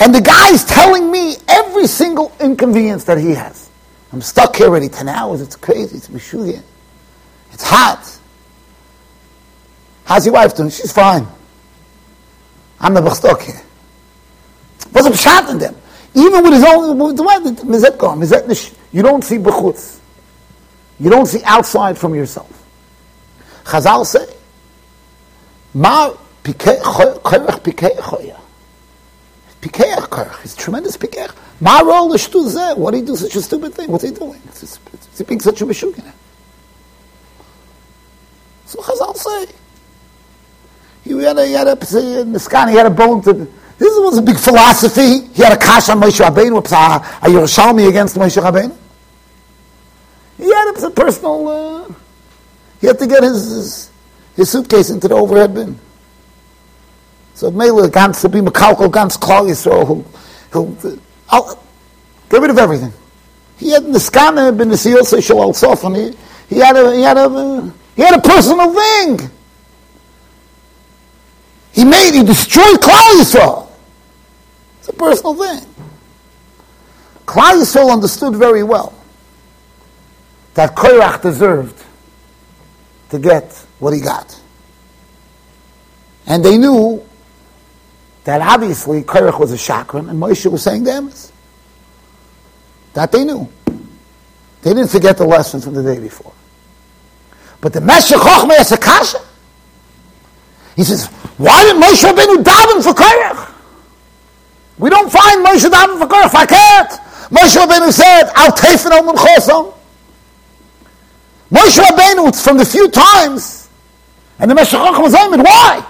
And 0.00 0.12
the 0.12 0.20
guy 0.20 0.50
is 0.50 0.64
telling 0.64 1.12
me 1.12 1.36
every 1.46 1.86
single 1.86 2.32
inconvenience 2.40 3.04
that 3.04 3.18
he 3.18 3.30
has. 3.30 3.70
I'm 4.12 4.20
stuck 4.20 4.56
here 4.56 4.66
already 4.66 4.88
10 4.88 5.08
hours. 5.08 5.40
It's 5.40 5.54
crazy. 5.54 5.98
It's 5.98 6.08
Meshuggah. 6.08 6.64
It's 7.52 7.62
hot. 7.62 8.15
How's 10.06 10.24
your 10.24 10.34
wife 10.34 10.56
doing? 10.56 10.70
She's 10.70 10.92
fine. 10.92 11.26
I'm 12.80 12.94
never 12.94 13.10
stuck 13.10 13.42
here. 13.42 13.60
What's 14.92 15.06
up 15.06 15.14
shot 15.14 15.50
in 15.50 15.58
them? 15.58 15.74
Even 16.14 16.44
with 16.44 16.54
his 16.54 16.64
own, 16.64 16.96
the 17.16 17.22
way, 17.22 17.34
you 18.92 19.02
don't 19.02 19.22
see 19.22 19.36
bechutz. 19.36 19.98
You 20.98 21.10
don't 21.10 21.26
see 21.26 21.42
outside 21.44 21.98
from 21.98 22.14
yourself. 22.14 22.50
Chazal 23.64 24.06
say, 24.06 24.26
Ma 25.74 26.10
pikeach 26.44 26.80
pikeach 26.80 27.96
choya. 27.96 28.40
Pikeach 29.60 30.08
korach. 30.08 30.40
He's 30.40 30.54
tremendous 30.54 30.96
pikeach. 30.96 31.34
Ma 31.60 31.80
rol 31.80 32.08
l'shtu 32.10 32.48
zeh. 32.48 32.78
What 32.78 32.92
do 32.92 32.98
he 32.98 33.02
do 33.02 33.16
such 33.16 33.34
a 33.34 33.42
stupid 33.42 33.74
thing? 33.74 33.90
What's 33.90 34.04
he 34.04 34.12
doing? 34.12 34.40
Is 34.54 34.78
he 35.18 35.24
being 35.24 35.40
such 35.40 35.60
a 35.60 35.66
meshugin? 35.66 36.12
So 38.64 38.80
Chazal 38.80 39.16
say, 39.16 39.46
he 41.06 41.22
had 41.22 41.38
a, 41.38 41.46
he 41.46 41.52
had 41.52 41.68
a, 41.68 42.38
sky, 42.38 42.70
he 42.70 42.76
had 42.76 42.86
a 42.86 42.90
bone 42.90 43.22
to, 43.22 43.32
this 43.32 43.98
was 43.98 44.18
a 44.18 44.22
big 44.22 44.38
philosophy. 44.38 45.26
He 45.34 45.42
had 45.42 45.52
a 45.52 45.56
kash 45.56 45.88
on 45.88 46.00
Moshe 46.00 46.24
Rabbeinu, 46.24 46.58
a 46.58 47.26
Yerushalmi 47.28 47.88
against 47.88 48.16
Moshe 48.16 48.42
Rabbeinu. 48.42 48.76
He 50.38 50.52
had 50.52 50.74
a 50.76 50.90
personal, 50.90 51.48
uh, 51.48 51.92
he 52.80 52.86
had 52.86 52.98
to 52.98 53.06
get 53.06 53.22
his, 53.22 53.50
his, 53.50 53.90
his, 54.36 54.50
suitcase 54.50 54.90
into 54.90 55.08
the 55.08 55.14
overhead 55.14 55.54
bin. 55.54 55.78
So 57.34 57.50
Mela 57.50 57.88
ganz 57.90 58.20
to 58.22 58.28
be 58.28 58.40
Makalko 58.40 58.90
ganz 58.90 59.16
Klal 59.16 59.48
Yisrael, 59.48 60.04
he'll, 60.52 60.74
he'll 60.80 60.92
uh, 60.92 60.96
I'll, 61.28 61.62
get 62.28 62.40
rid 62.40 62.50
of 62.50 62.58
everything. 62.58 62.92
He 63.58 63.70
had 63.70 63.84
the 63.84 64.00
scanner 64.00 64.48
uh, 64.48 64.52
been 64.52 64.68
the 64.68 64.76
seal 64.76 65.04
so 65.04 65.18
shalal 65.18 65.54
sof 65.54 65.84
and 65.84 65.96
he, 65.96 66.12
he 66.48 66.58
had 66.58 66.76
a 66.76 66.94
he 66.94 67.02
had 67.02 67.16
a 67.16 67.22
uh, 67.22 67.70
he 67.94 68.02
had 68.02 68.14
a 68.14 68.20
personal 68.20 68.72
thing. 68.72 69.30
He 71.76 71.84
made 71.84 72.14
he 72.14 72.24
destroyed 72.24 72.80
Klal 72.80 73.20
Yisrael. 73.20 73.68
It's 74.78 74.88
a 74.88 74.94
personal 74.94 75.34
thing. 75.34 75.68
Klal 77.26 77.60
Yisrael 77.60 77.92
understood 77.92 78.34
very 78.34 78.62
well 78.62 78.94
that 80.54 80.74
Korach 80.74 81.20
deserved 81.20 81.84
to 83.10 83.18
get 83.18 83.52
what 83.78 83.92
he 83.92 84.00
got. 84.00 84.40
And 86.26 86.42
they 86.42 86.56
knew 86.56 87.06
that 88.24 88.40
obviously 88.40 89.02
Korach 89.02 89.38
was 89.38 89.52
a 89.52 89.56
chakran 89.56 90.08
and 90.08 90.18
Moshe 90.18 90.50
was 90.50 90.62
saying 90.62 90.84
emes. 90.84 91.30
That 92.94 93.12
they 93.12 93.22
knew. 93.22 93.52
They 94.62 94.72
didn't 94.72 94.88
forget 94.88 95.18
the 95.18 95.26
lesson 95.26 95.60
from 95.60 95.74
the 95.74 95.82
day 95.82 96.00
before. 96.00 96.32
But 97.60 97.74
the 97.74 97.82
Meshech 97.82 98.18
Chochmeh 98.18 98.60
is 98.60 98.72
a 98.72 98.78
kasha. 98.78 99.18
He 100.74 100.84
says, 100.84 101.10
why 101.36 101.64
did 101.64 101.76
Moshe 101.76 102.04
Rabbeinu 102.04 102.42
daven 102.42 102.82
for 102.82 102.92
Korach? 102.92 103.52
We 104.78 104.90
don't 104.90 105.10
find 105.10 105.44
Moshe 105.44 105.68
daven 105.68 105.98
for 105.98 106.06
Korach. 106.06 106.34
I 106.34 106.46
can't. 106.46 106.90
Moshe 107.30 107.56
Rabbeinu 107.56 107.92
said, 107.92 108.30
I'll 108.34 108.52
taste 108.52 108.86
it 108.86 108.92
on 108.92 109.04
Moshe 111.50 111.78
Rabbeinu, 111.78 112.42
from 112.42 112.58
the 112.58 112.64
few 112.64 112.90
times, 112.90 113.68
and 114.38 114.50
the 114.50 114.54
Meshachach 114.54 115.00
was 115.00 115.14
aimed, 115.14 115.42
why? 115.42 115.86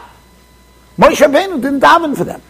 Moshe 0.99 1.27
Rabbeinu 1.27 1.61
didn't 1.61 1.81
daven 1.81 2.17
for 2.17 2.25
them. 2.25 2.43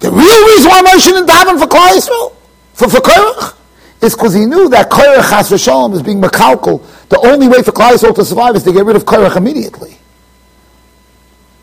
The 0.00 0.10
real 0.10 0.46
reason 0.46 0.70
why 0.70 0.82
Moshe 0.82 1.06
didn't 1.06 1.28
daven 1.28 1.58
for 1.58 1.66
Klal 1.66 1.96
Yisrael, 1.96 2.32
for, 2.74 2.88
for 2.88 3.00
Korach, 3.00 3.56
is 4.02 4.14
because 4.14 4.34
he 4.34 4.46
knew 4.46 4.68
that 4.70 4.90
Korach 4.90 5.28
Chas 5.28 5.52
is 5.52 6.02
being 6.02 6.20
makalkal. 6.20 6.82
The 7.08 7.18
only 7.20 7.48
way 7.48 7.62
for 7.62 7.72
Klal 7.72 7.92
Yisrael 7.92 8.14
to 8.14 8.24
survive 8.24 8.56
is 8.56 8.62
to 8.64 8.72
get 8.72 8.84
rid 8.84 8.96
of 8.96 9.04
Korach 9.04 9.36
immediately. 9.36 9.99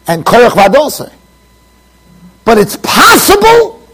And 0.07 0.25
Korach 0.25 0.51
Vadosai. 0.51 1.13
But 2.45 2.57
it's 2.57 2.77
possible, 2.77 3.85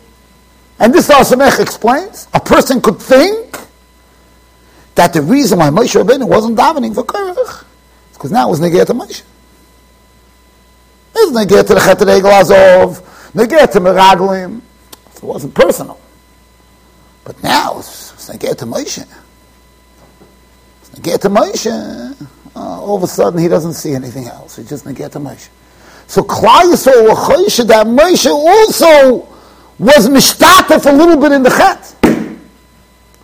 and 0.80 0.94
this 0.94 1.08
Asamech 1.10 1.60
explains, 1.60 2.28
a 2.34 2.40
person 2.40 2.82
could 2.82 3.00
think 3.00 3.58
that 4.96 5.14
the 5.14 5.22
reason 5.22 5.60
why 5.60 5.70
Moshe 5.70 6.00
Rabbeinu 6.02 6.28
wasn't 6.28 6.58
davening 6.58 6.94
for 6.94 7.04
Korach 7.04 7.66
is 8.12 8.18
because 8.18 8.32
now 8.32 8.48
it 8.48 8.52
was 8.52 8.60
Negeh 8.60 8.86
to 8.86 8.94
Moshe. 8.94 9.24
It 11.16 11.32
was 11.32 11.32
Negeh 11.32 11.66
to 11.66 11.74
the 11.74 11.80
Chet 11.80 12.02
Azov, 12.02 13.32
Negeh 13.34 13.72
to 13.72 13.80
Meraglim. 13.80 14.62
It 15.16 15.24
wasn't 15.24 15.56
personal. 15.56 16.00
But 17.24 17.42
now 17.42 17.80
it's, 17.80 18.12
it's 18.14 18.28
to 18.28 18.66
Moshe. 18.66 19.08
It's 20.82 20.90
Negeh 20.92 21.20
to 21.22 21.30
Moshe. 21.30 22.28
Uh, 22.56 22.60
all 22.60 22.98
of 22.98 23.04
a 23.04 23.08
sudden 23.08 23.40
he 23.40 23.48
doesn't 23.48 23.74
see 23.74 23.96
anything 23.96 24.28
else. 24.28 24.58
He 24.58 24.64
just 24.64 24.86
Negeh 24.86 25.12
to 25.12 25.20
Moshe. 25.20 25.50
So 26.14 26.22
Klal 26.22 26.72
Yisrael 26.72 27.16
Choshe 27.16 27.66
that 27.66 27.88
Moshe 27.88 28.30
also 28.30 29.28
was 29.80 30.08
mishtatef 30.08 30.86
a 30.86 30.96
little 30.96 31.18
bit 31.18 31.32
in 31.32 31.42
the 31.42 31.50
Chet. 31.50 31.96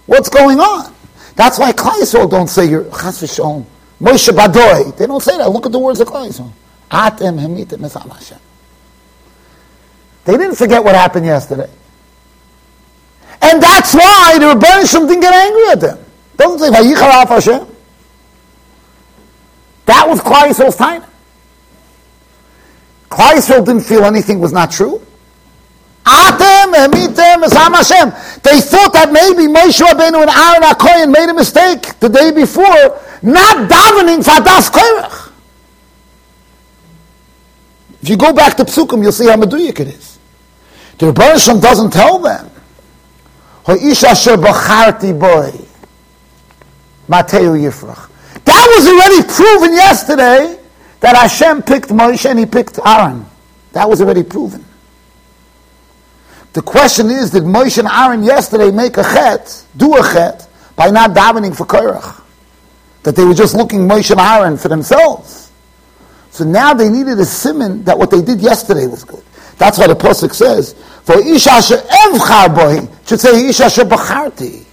What's 0.08 0.28
going 0.28 0.60
on? 0.60 0.92
That's 1.36 1.60
why 1.60 1.72
Klal 1.72 2.02
Yisrael 2.02 2.28
don't 2.28 2.48
say 2.48 2.66
you're 2.68 2.86
chas 2.86 3.22
v'sholom. 3.22 3.64
Moshe 4.02 4.30
Badoy. 4.30 4.98
They 4.98 5.06
don't 5.06 5.22
say 5.22 5.38
that. 5.38 5.52
Look 5.52 5.68
at 5.68 5.72
the 5.72 5.78
words 5.78 6.00
of 6.00 6.08
Yisrael. 6.08 6.52
Atem 6.90 7.40
hemitem 7.40 7.78
esam 7.78 8.12
Hashem. 8.12 8.40
They 10.26 10.38
didn't 10.38 10.56
forget 10.56 10.84
what 10.84 10.96
happened 10.96 11.28
yesterday. 11.28 11.70
And 13.40 13.62
that's 13.62 13.94
why 13.94 14.38
the 14.40 14.46
Rebbeinu 14.48 15.08
didn't 15.08 15.22
get 15.22 15.36
angry 15.36 15.68
at 15.70 15.80
them. 15.80 16.00
Doesn't 16.38 16.58
say 16.58 16.70
Vayicharav 16.72 17.28
Hashem. 17.28 17.68
That 19.86 20.10
was 20.10 20.22
Klal 20.22 20.50
Yisrael's 20.50 20.76
time. 20.76 21.04
Klal 23.10 23.34
Yisrael 23.34 23.66
didn't 23.66 23.82
feel 23.82 24.06
anything 24.06 24.40
was 24.40 24.52
not 24.54 24.72
true. 24.72 25.02
Atem 26.06 26.74
emitem 26.74 27.44
esam. 27.44 28.42
They 28.44 28.62
thought 28.62 28.94
that 28.94 29.12
maybe 29.12 29.52
Moshe 29.52 29.82
Rabbeinu 29.82 30.22
and 30.22 30.30
Aaron 30.30 30.64
HaKoyen 30.64 31.12
made 31.12 31.30
a 31.30 31.34
mistake 31.34 32.00
the 32.00 32.10
day 32.10 32.32
before, 32.32 33.00
not 33.22 33.70
davening 33.70 34.24
for 34.24 34.44
Das 34.44 34.70
Korach. 34.70 35.32
If 38.02 38.10
you 38.10 38.18
go 38.18 38.32
back 38.32 38.56
to 38.58 38.64
Psukim, 38.64 39.02
you'll 39.02 39.12
see 39.12 39.28
how 39.28 39.36
Meduyak 39.36 39.80
it 39.82 39.88
is. 39.90 40.20
The 41.00 41.08
Rebbe 41.08 41.62
doesn't 41.62 41.92
tell 41.92 42.20
them. 42.20 42.50
That 48.46 48.66
was 48.76 48.88
already 48.88 49.22
proven 49.28 49.74
yesterday 49.74 50.59
that 51.00 51.16
Hashem 51.16 51.64
picked 51.64 51.90
Moshe 51.90 52.30
and 52.30 52.40
he 52.40 52.46
picked 52.46 52.80
Aaron. 52.86 53.26
That 53.74 53.90
was 53.90 54.02
already 54.02 54.24
proven. 54.24 54.66
The 56.54 56.62
question 56.62 57.10
is, 57.10 57.32
did 57.32 57.44
Moshe 57.44 57.78
and 57.78 57.88
Aaron 57.88 58.24
yesterday 58.24 58.72
make 58.72 58.98
a 58.98 59.04
chet, 59.04 59.66
do 59.78 59.96
a 59.96 60.02
chet, 60.02 60.48
by 60.76 60.90
not 60.90 61.12
davening 61.12 61.56
for 61.56 61.66
Korach? 61.66 62.24
That 63.04 63.16
they 63.16 63.24
were 63.24 63.34
just 63.34 63.56
looking 63.56 63.82
Moshe 63.88 64.12
and 64.12 64.20
Aaron 64.20 64.58
for 64.58 64.68
themselves. 64.68 65.52
So 66.32 66.44
now 66.44 66.74
they 66.74 66.90
needed 66.90 67.20
a 67.20 67.26
simon 67.26 67.84
that 67.84 67.98
what 67.98 68.12
they 68.12 68.22
did 68.22 68.42
yesterday 68.42 68.88
was 68.88 69.04
good. 69.04 69.24
That's 69.58 69.78
why 69.78 69.88
the 69.88 69.94
Pasuk 69.94 70.34
says, 70.34 70.74
for 71.04 71.20
Isha 71.20 71.50
Bohi, 71.50 73.08
should 73.08 73.20
say 73.20 73.48
Isha 73.48 73.64
Bacharti. 73.86 74.66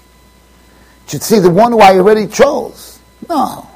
Should 1.08 1.22
say 1.22 1.40
the 1.40 1.50
one 1.50 1.72
who 1.72 1.80
I 1.80 1.96
already 1.98 2.26
chose. 2.26 2.98
No. 3.28 3.68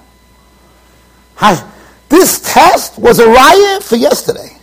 This 2.11 2.41
test 2.41 2.99
was 2.99 3.21
a 3.21 3.27
riot 3.27 3.85
for 3.85 3.95
yesterday. 3.95 4.57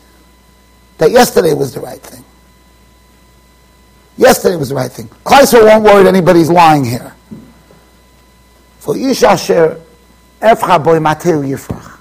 That 0.98 1.12
yesterday 1.12 1.54
was 1.54 1.74
the 1.74 1.80
right 1.80 2.02
thing. 2.02 2.24
Yesterday 4.18 4.58
was 4.58 4.70
the 4.70 4.76
right 4.76 4.92
thing. 4.92 5.08
Kleiser 5.24 5.64
won't 5.64 5.84
worry 5.84 6.04
that 6.04 6.14
anybody's 6.14 6.50
lying 6.50 6.84
here. 6.84 7.16
For 8.80 8.98
Ish 8.98 9.24
Asher 9.24 9.82
Boy 10.42 11.00
Mateu 11.00 11.42
Yifrach. 11.48 11.98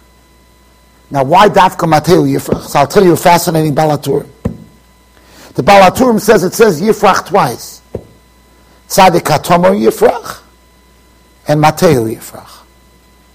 Now, 1.11 1.23
why 1.23 1.49
Dafka 1.49 1.89
Mateu 1.89 2.27
Yifrach? 2.27 2.63
So 2.63 2.81
I'll 2.81 2.87
tell 2.89 3.05
you 3.05 3.13
a 3.13 3.17
fascinating 3.17 3.73
Baal 3.73 3.97
HaTurim. 3.97 4.29
The 5.55 5.63
Baal 5.63 5.91
HaTurim 5.91 6.21
says 6.21 6.43
it 6.43 6.55
says 6.55 6.83
Yifrach 6.83 7.29
twice. 7.29 7.83
Tzadik 8.89 9.21
Hatomer 9.21 9.79
Yifrach 9.79 10.43
and 11.47 11.63
Mateu 11.63 12.13
Yifrach. 12.13 12.65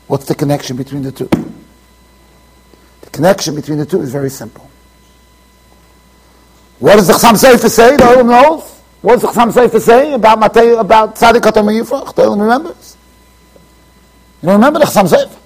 What's 0.08 0.26
the 0.26 0.36
connection 0.36 0.76
between 0.76 1.04
the 1.04 1.12
two? 1.14 1.30
Connection 3.12 3.56
between 3.56 3.78
the 3.78 3.86
two 3.86 4.02
is 4.02 4.12
very 4.12 4.30
simple. 4.30 4.70
What 6.80 6.96
does 6.96 7.08
the 7.08 7.14
Chassam 7.14 7.34
Sofer 7.34 7.70
say? 7.70 7.96
The 7.98 8.04
Olam 8.04 8.28
knows. 8.28 8.82
What 9.02 9.20
does 9.20 9.22
the 9.22 9.28
Chassam 9.28 9.52
Sofer 9.52 9.80
say 9.80 10.14
about 10.14 10.40
Matei, 10.40 10.80
about 10.80 11.16
Tzadik 11.16 11.46
Atom 11.46 11.68
Yifrach? 11.68 12.16
The 12.16 12.24
Olam 12.24 12.42
remembers. 12.42 12.98
You 14.42 14.48
don't 14.48 14.56
remember 14.56 14.80
the 14.80 14.86
Chassam 14.86 15.08
Sofer? 15.08 15.38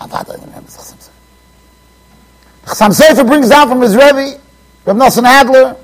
I 0.00 0.06
thought 0.06 0.28
I 0.28 0.34
remember 0.34 0.60
the 0.62 0.66
Chassam 0.66 0.96
Sofer. 0.96 1.10
The 2.62 2.70
Chassam 2.70 3.00
Sofer 3.00 3.26
brings 3.26 3.48
down 3.50 3.68
from 3.68 3.80
his 3.82 3.94
Rebbe, 3.94 4.40
Reb 4.84 4.96
Nosson 4.96 5.24
Adler, 5.24 5.76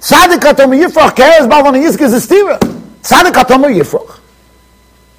Tzadik 0.00 0.44
Atom 0.44 0.70
Yifrach, 0.70 1.14
Keres 1.14 1.48
Balvan 1.48 1.74
Yizke 1.82 2.02
is 2.02 2.12
a 2.12 2.16
stira. 2.16 2.58
Tzadik 3.02 3.36
Atom 3.36 3.62
Yifrach. 3.62 4.18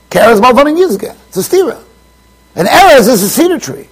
Keres 0.10 0.42
Balvan 0.42 0.76
Yizke. 0.76 1.16
It's 1.30 1.38
a 1.38 1.56
stira. 1.56 1.82
An 2.56 2.66
Erez 2.66 3.08
is 3.08 3.24
a 3.24 3.30
cedar 3.30 3.60
tree. 3.60 3.88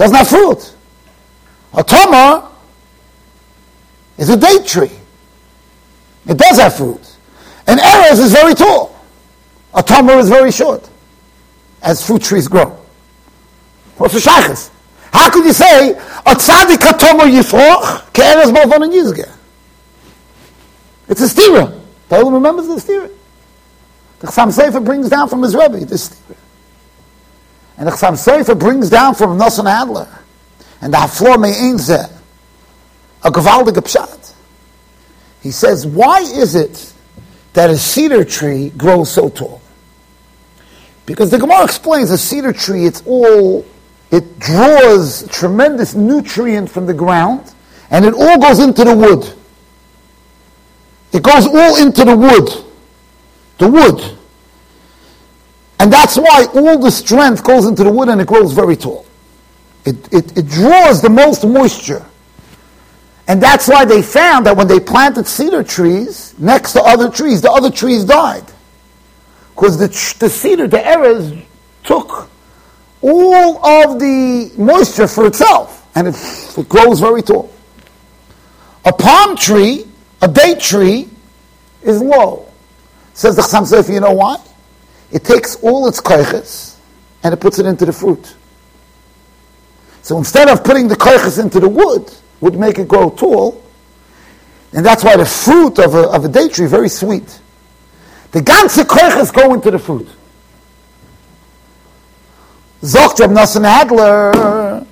Doesn't 0.00 0.16
have 0.16 0.28
fruit. 0.28 0.74
A 1.74 1.84
tama 1.84 2.50
is 4.16 4.30
a 4.30 4.36
date 4.38 4.66
tree. 4.66 4.90
It 6.26 6.38
does 6.38 6.56
have 6.56 6.74
fruit. 6.74 7.16
An 7.66 7.76
erez 7.76 8.18
is 8.18 8.32
very 8.32 8.54
tall. 8.54 8.98
A 9.74 9.82
tamar 9.82 10.18
is 10.18 10.30
very 10.30 10.50
short, 10.52 10.88
as 11.82 12.02
fruit 12.06 12.22
trees 12.22 12.48
grow. 12.48 12.78
What's 13.98 14.14
the 14.14 14.20
shaykhs? 14.20 14.70
How 15.12 15.28
could 15.28 15.44
you 15.44 15.52
say 15.52 15.90
a 15.90 16.34
tzaddik 16.34 16.78
hatomar 16.78 17.30
yifroch 17.30 18.10
ke'erez 18.14 18.54
malvon 18.54 18.84
and 18.84 18.94
yizgeh? 18.94 19.30
It's 21.08 21.20
a 21.20 21.26
stira. 21.26 21.78
Told 22.08 22.32
remembers 22.32 22.68
the 22.68 22.76
stira. 22.76 23.10
The 24.20 24.28
Chassam 24.28 24.50
Sofer 24.50 24.82
brings 24.82 25.10
down 25.10 25.28
from 25.28 25.42
his 25.42 25.54
Rebbe 25.54 25.84
this 25.84 26.08
stira. 26.08 26.36
And 27.80 27.88
the 27.88 27.92
Chassam 27.92 28.12
Sofer 28.12 28.58
brings 28.58 28.90
down 28.90 29.14
from 29.14 29.38
Nosson 29.38 29.64
Adler 29.64 30.06
and 30.82 30.92
the 30.92 30.98
haflor 30.98 31.40
me'in 31.40 31.76
zeh, 31.76 32.12
a 33.24 33.30
gewaldige 33.30 33.82
pshat. 33.82 34.34
He 35.42 35.50
says, 35.50 35.86
why 35.86 36.20
is 36.20 36.54
it 36.54 36.92
that 37.54 37.70
a 37.70 37.78
cedar 37.78 38.22
tree 38.22 38.68
grows 38.68 39.10
so 39.10 39.30
tall? 39.30 39.62
Because 41.06 41.30
the 41.30 41.38
Gemara 41.38 41.64
explains 41.64 42.10
a 42.10 42.18
cedar 42.18 42.52
tree, 42.52 42.84
it's 42.84 43.02
all, 43.06 43.64
it 44.10 44.38
draws 44.38 45.26
tremendous 45.28 45.94
nutrient 45.94 46.68
from 46.68 46.84
the 46.84 46.92
ground, 46.92 47.54
and 47.90 48.04
it 48.04 48.12
all 48.12 48.38
goes 48.38 48.60
into 48.60 48.84
the 48.84 48.94
wood. 48.94 49.24
It 51.14 51.22
goes 51.22 51.46
all 51.46 51.82
into 51.82 52.04
the 52.04 52.14
wood. 52.14 52.64
The 53.56 53.68
wood. 53.68 54.18
And 55.80 55.90
that's 55.90 56.18
why 56.18 56.44
all 56.54 56.78
the 56.78 56.90
strength 56.90 57.42
goes 57.42 57.64
into 57.64 57.84
the 57.84 57.90
wood 57.90 58.10
and 58.10 58.20
it 58.20 58.26
grows 58.26 58.52
very 58.52 58.76
tall. 58.76 59.06
It, 59.86 59.96
it, 60.12 60.36
it 60.36 60.46
draws 60.46 61.00
the 61.00 61.08
most 61.08 61.42
moisture. 61.42 62.04
And 63.26 63.42
that's 63.42 63.66
why 63.66 63.86
they 63.86 64.02
found 64.02 64.44
that 64.44 64.54
when 64.58 64.68
they 64.68 64.78
planted 64.78 65.26
cedar 65.26 65.64
trees 65.64 66.38
next 66.38 66.74
to 66.74 66.82
other 66.82 67.08
trees, 67.08 67.40
the 67.40 67.50
other 67.50 67.70
trees 67.70 68.04
died. 68.04 68.44
Because 69.54 69.78
the, 69.78 69.86
the 70.18 70.28
cedar, 70.28 70.68
the 70.68 70.76
erez, 70.76 71.42
took 71.82 72.28
all 73.00 73.64
of 73.64 73.98
the 73.98 74.52
moisture 74.58 75.08
for 75.08 75.26
itself. 75.28 75.88
And 75.94 76.08
it, 76.08 76.58
it 76.58 76.68
grows 76.68 77.00
very 77.00 77.22
tall. 77.22 77.50
A 78.84 78.92
palm 78.92 79.34
tree, 79.34 79.86
a 80.20 80.28
date 80.28 80.60
tree, 80.60 81.08
is 81.82 82.02
low. 82.02 82.52
Says 83.14 83.36
the 83.36 83.42
Chassam 83.42 83.62
Sofer, 83.62 83.94
you 83.94 84.00
know 84.00 84.12
why? 84.12 84.36
It 85.12 85.24
takes 85.24 85.56
all 85.56 85.88
its 85.88 86.00
koiches 86.00 86.76
and 87.22 87.34
it 87.34 87.38
puts 87.38 87.58
it 87.58 87.66
into 87.66 87.84
the 87.84 87.92
fruit. 87.92 88.36
So 90.02 90.18
instead 90.18 90.48
of 90.48 90.64
putting 90.64 90.88
the 90.88 90.96
koiches 90.96 91.42
into 91.42 91.60
the 91.60 91.68
wood, 91.68 92.10
would 92.40 92.58
make 92.58 92.78
it 92.78 92.88
grow 92.88 93.10
tall, 93.10 93.62
and 94.72 94.84
that's 94.84 95.04
why 95.04 95.16
the 95.16 95.26
fruit 95.26 95.78
of 95.78 95.94
a, 95.94 96.08
of 96.08 96.24
a 96.24 96.28
date 96.28 96.54
tree 96.54 96.66
very 96.66 96.88
sweet. 96.88 97.40
The 98.32 98.40
ganze 98.40 98.82
koiches 98.84 99.32
go 99.32 99.52
into 99.54 99.70
the 99.70 99.78
fruit. 99.78 100.08
Zogt 102.82 103.20
Reb 103.20 103.36
Adler, 103.36 104.86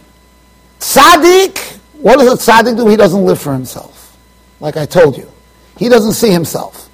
tzaddik, 0.78 1.78
what 1.94 2.18
does 2.18 2.32
a 2.32 2.50
tzaddik 2.50 2.76
do? 2.76 2.86
He 2.86 2.96
doesn't 2.96 3.24
live 3.24 3.40
for 3.40 3.52
himself. 3.52 4.16
Like 4.60 4.76
I 4.76 4.84
told 4.84 5.16
you. 5.16 5.30
He 5.78 5.88
doesn't 5.88 6.12
see 6.12 6.30
himself. 6.30 6.90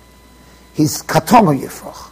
He's 0.75 1.03
katoma 1.03 1.59
yifrach. 1.59 2.11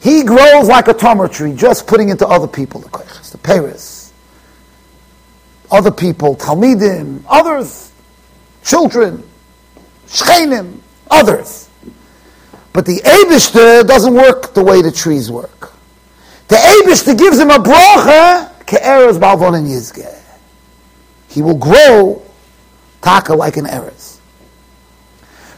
He 0.00 0.24
grows 0.24 0.68
like 0.68 0.88
a 0.88 0.94
tamar 0.94 1.28
tree, 1.28 1.54
just 1.54 1.86
putting 1.86 2.08
into 2.08 2.26
other 2.26 2.48
people 2.48 2.80
the 2.80 2.88
koiches, 2.88 3.30
the 3.32 3.38
peres 3.38 4.00
other 5.70 5.90
people, 5.90 6.36
Talmidim, 6.36 7.22
others, 7.28 7.92
children, 8.64 9.22
Shchenim, 10.06 10.78
others. 11.10 11.68
But 12.72 12.86
the 12.86 12.98
Abishter 12.98 13.86
doesn't 13.86 14.14
work 14.14 14.54
the 14.54 14.62
way 14.62 14.82
the 14.82 14.92
trees 14.92 15.30
work. 15.30 15.72
The 16.48 16.56
Abishter 16.56 17.16
gives 17.16 17.38
him 17.38 17.50
a 17.50 17.58
bracha, 17.58 18.52
ke'eres 18.66 19.18
balvon 19.18 19.56
and. 19.58 20.16
He 21.28 21.42
will 21.42 21.56
grow 21.56 22.22
taka 23.00 23.34
like 23.34 23.56
an 23.56 23.66
eres. 23.66 24.09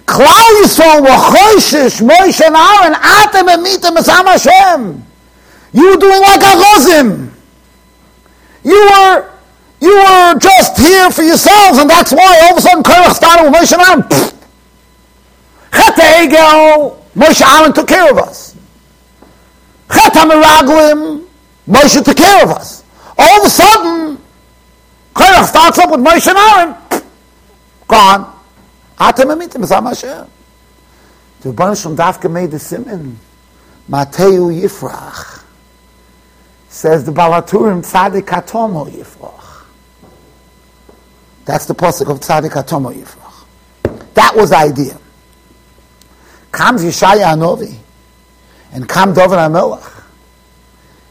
W'choishish 0.07 2.01
Moshe 2.03 2.41
and 2.45 2.57
Aaron 2.57 2.95
atem 2.95 3.49
emitem 3.49 3.97
esam 3.97 4.27
Hashem. 4.27 5.05
You 5.73 5.91
were 5.91 5.97
doing 5.97 6.21
like 6.21 6.43
a 6.43 6.57
rozim. 6.57 7.31
You 8.65 8.91
were 8.91 9.31
you 9.81 9.97
were 9.97 10.39
just 10.39 10.79
here 10.79 11.11
for 11.11 11.23
yourselves, 11.23 11.79
and 11.79 11.91
that's 11.91 12.13
why 12.13 12.41
all 12.45 12.53
of 12.53 12.59
a 12.59 12.61
sudden 12.61 12.85
Korach 12.85 13.15
started 13.15 13.51
with 13.51 13.55
Moshe 13.55 13.73
and 13.73 13.83
Aaron. 13.83 14.03
Chet 15.73 15.97
Egel, 15.97 16.97
Moshe 17.17 17.43
Aaron 17.43 17.73
took 17.73 17.89
care 17.89 18.09
of 18.11 18.19
us. 18.19 18.55
Chet 19.93 20.13
HaMeraglim, 20.13 21.27
Moshe 21.69 22.05
took 22.05 22.17
care 22.17 22.45
of 22.45 22.51
us. 22.51 22.85
All 23.19 23.41
of 23.41 23.47
a 23.47 23.51
sudden, 23.51 24.19
Korach 25.15 25.47
starts 25.47 25.79
up 25.79 25.91
with 25.91 26.01
Moshe 26.01 26.29
and 26.29 26.39
Aaron. 26.39 27.03
Gone. 27.89 28.42
Atem 29.03 29.35
emitim, 29.35 29.65
Zam 29.65 29.87
Hashem. 29.87 30.29
The 31.41 31.53
Rebbeinu 31.53 31.83
Shalom 31.83 31.97
Dafka 31.97 32.31
made 32.31 32.53
the 32.53 32.59
simon. 32.61 33.19
Mateu 33.91 34.63
Yifrach. 34.63 35.43
Says 36.69 37.05
the 37.05 37.11
Baal 37.11 37.43
HaTurim 37.43 37.83
Tzadik 37.83 38.27
Atomo 38.27 38.89
Yifrach. 38.89 39.65
That's 41.45 41.67
the 41.67 41.75
pasuk 41.75 42.11
of 42.11 42.21
Tzadik 42.21 42.53
Hatomo 42.53 42.95
Yifrach. 42.95 44.15
That 44.15 44.37
was 44.37 44.51
the 44.51 44.59
idea. 44.59 44.99
Comes 46.53 46.85
Yeshaya 46.85 47.35
Anovi 47.35 47.77
and 48.73 48.89
come 48.89 49.15
David 49.15 49.39
HaMelech 49.39 50.05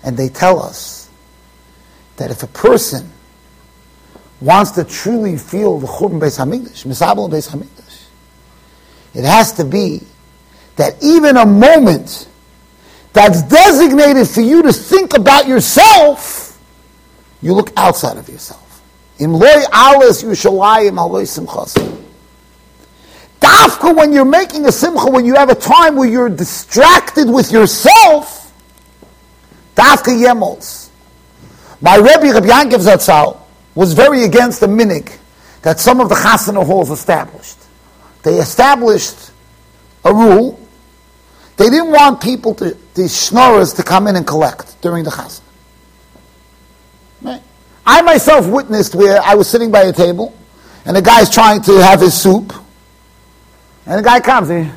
and 0.03 0.15
they 0.15 0.29
tell 0.29 0.61
us 0.61 1.09
that 2.15 2.31
if 2.31 2.41
a 2.43 2.47
person 2.47 3.11
wants 4.39 4.71
to 4.71 4.83
truly 4.83 5.37
feel 5.37 5.79
the 5.79 5.87
Churban 5.87 6.19
Beis 6.19 6.37
Hamikdash, 6.39 6.85
Misabel 6.85 7.29
Beis 7.29 7.49
Hamikdash, 7.49 7.80
it 9.13 9.23
has 9.25 9.53
to 9.53 9.65
be 9.65 10.01
that 10.75 11.01
even 11.03 11.37
a 11.37 11.45
moment 11.45 12.27
that's 13.13 13.41
designated 13.43 14.27
for 14.27 14.41
you 14.41 14.63
to 14.63 14.71
think 14.73 15.15
about 15.15 15.47
yourself, 15.47 16.59
you 17.41 17.53
look 17.53 17.71
outside 17.75 18.17
of 18.17 18.29
yourself. 18.29 18.81
Im 19.19 19.33
loy 19.33 19.63
alles 19.71 20.23
Yushalayim 20.23 20.97
aloy 20.97 21.23
simchas. 21.23 21.75
Dafka, 23.39 23.95
when 23.95 24.13
you're 24.13 24.23
making 24.23 24.65
a 24.65 24.71
simcha, 24.71 25.09
when 25.09 25.25
you 25.25 25.35
have 25.35 25.49
a 25.49 25.55
time 25.55 25.95
where 25.95 26.07
you're 26.07 26.29
distracted 26.29 27.29
with 27.29 27.51
yourself, 27.51 28.53
dafka 29.75 30.15
yemos. 30.15 30.89
My 31.81 31.95
Rebbe, 31.95 32.33
Rabbi 32.33 32.47
Yankiv 32.47 32.85
Zatzal, 32.85 33.39
was 33.73 33.93
very 33.93 34.23
against 34.23 34.59
the 34.59 34.67
minig 34.67 35.17
that 35.63 35.79
some 35.79 35.99
of 35.99 36.09
the 36.09 36.15
chasana 36.15 36.65
halls 36.65 36.91
established. 36.91 37.57
They 38.23 38.35
established 38.35 39.31
a 40.05 40.13
rule. 40.13 40.59
They 41.57 41.69
didn't 41.69 41.91
want 41.91 42.21
people 42.21 42.55
to, 42.55 42.77
the 42.93 43.07
schnorrers 43.07 43.73
to 43.73 43.83
come 43.83 44.07
in 44.07 44.15
and 44.15 44.25
collect 44.25 44.81
during 44.81 45.03
the 45.03 45.11
chasana. 45.11 45.41
Right? 47.21 47.41
I 47.85 48.01
myself 48.01 48.47
witnessed 48.47 48.95
where 48.95 49.21
I 49.21 49.35
was 49.35 49.49
sitting 49.49 49.71
by 49.71 49.83
a 49.83 49.93
table, 49.93 50.35
and 50.85 50.95
the 50.95 51.01
guy's 51.01 51.29
trying 51.29 51.61
to 51.63 51.73
have 51.83 51.99
his 51.99 52.19
soup, 52.19 52.53
and 53.85 53.99
the 53.99 54.03
guy 54.03 54.19
comes, 54.19 54.49
he, 54.49 54.69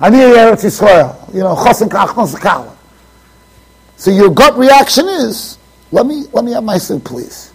Ani 0.00 0.18
Eretz 0.18 0.64
Yisrael, 0.64 1.34
you 1.34 1.40
know, 1.40 1.54
So 3.96 4.10
your 4.10 4.30
gut 4.30 4.58
reaction 4.58 5.08
is, 5.08 5.58
let 5.90 6.04
me, 6.06 6.24
let 6.32 6.44
me 6.44 6.52
have 6.52 6.64
my 6.64 6.78
soup, 6.78 7.04
please. 7.04 7.52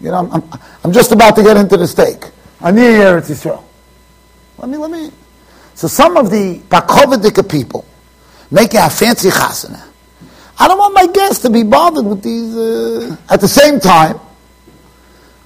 You 0.00 0.10
know, 0.10 0.18
I'm, 0.18 0.32
I'm, 0.32 0.60
I'm 0.84 0.92
just 0.92 1.12
about 1.12 1.34
to 1.36 1.42
get 1.42 1.56
into 1.56 1.76
the 1.76 1.86
steak. 1.86 2.24
Ani 2.60 2.82
Eretz 2.82 3.30
Yisrael. 3.30 3.64
Let 4.58 4.68
me, 4.68 4.76
let 4.76 4.90
me. 4.90 5.10
So 5.74 5.88
some 5.88 6.16
of 6.16 6.30
the 6.30 6.60
Bakovidika 6.68 7.48
people 7.50 7.84
making 8.50 8.80
a 8.80 8.88
fancy 8.90 9.28
chasana. 9.30 9.82
I 10.58 10.68
don't 10.68 10.78
want 10.78 10.94
my 10.94 11.06
guests 11.08 11.42
to 11.42 11.50
be 11.50 11.64
bothered 11.64 12.04
with 12.04 12.22
these. 12.22 12.56
Uh, 12.56 13.16
at 13.28 13.40
the 13.40 13.48
same 13.48 13.80
time, 13.80 14.20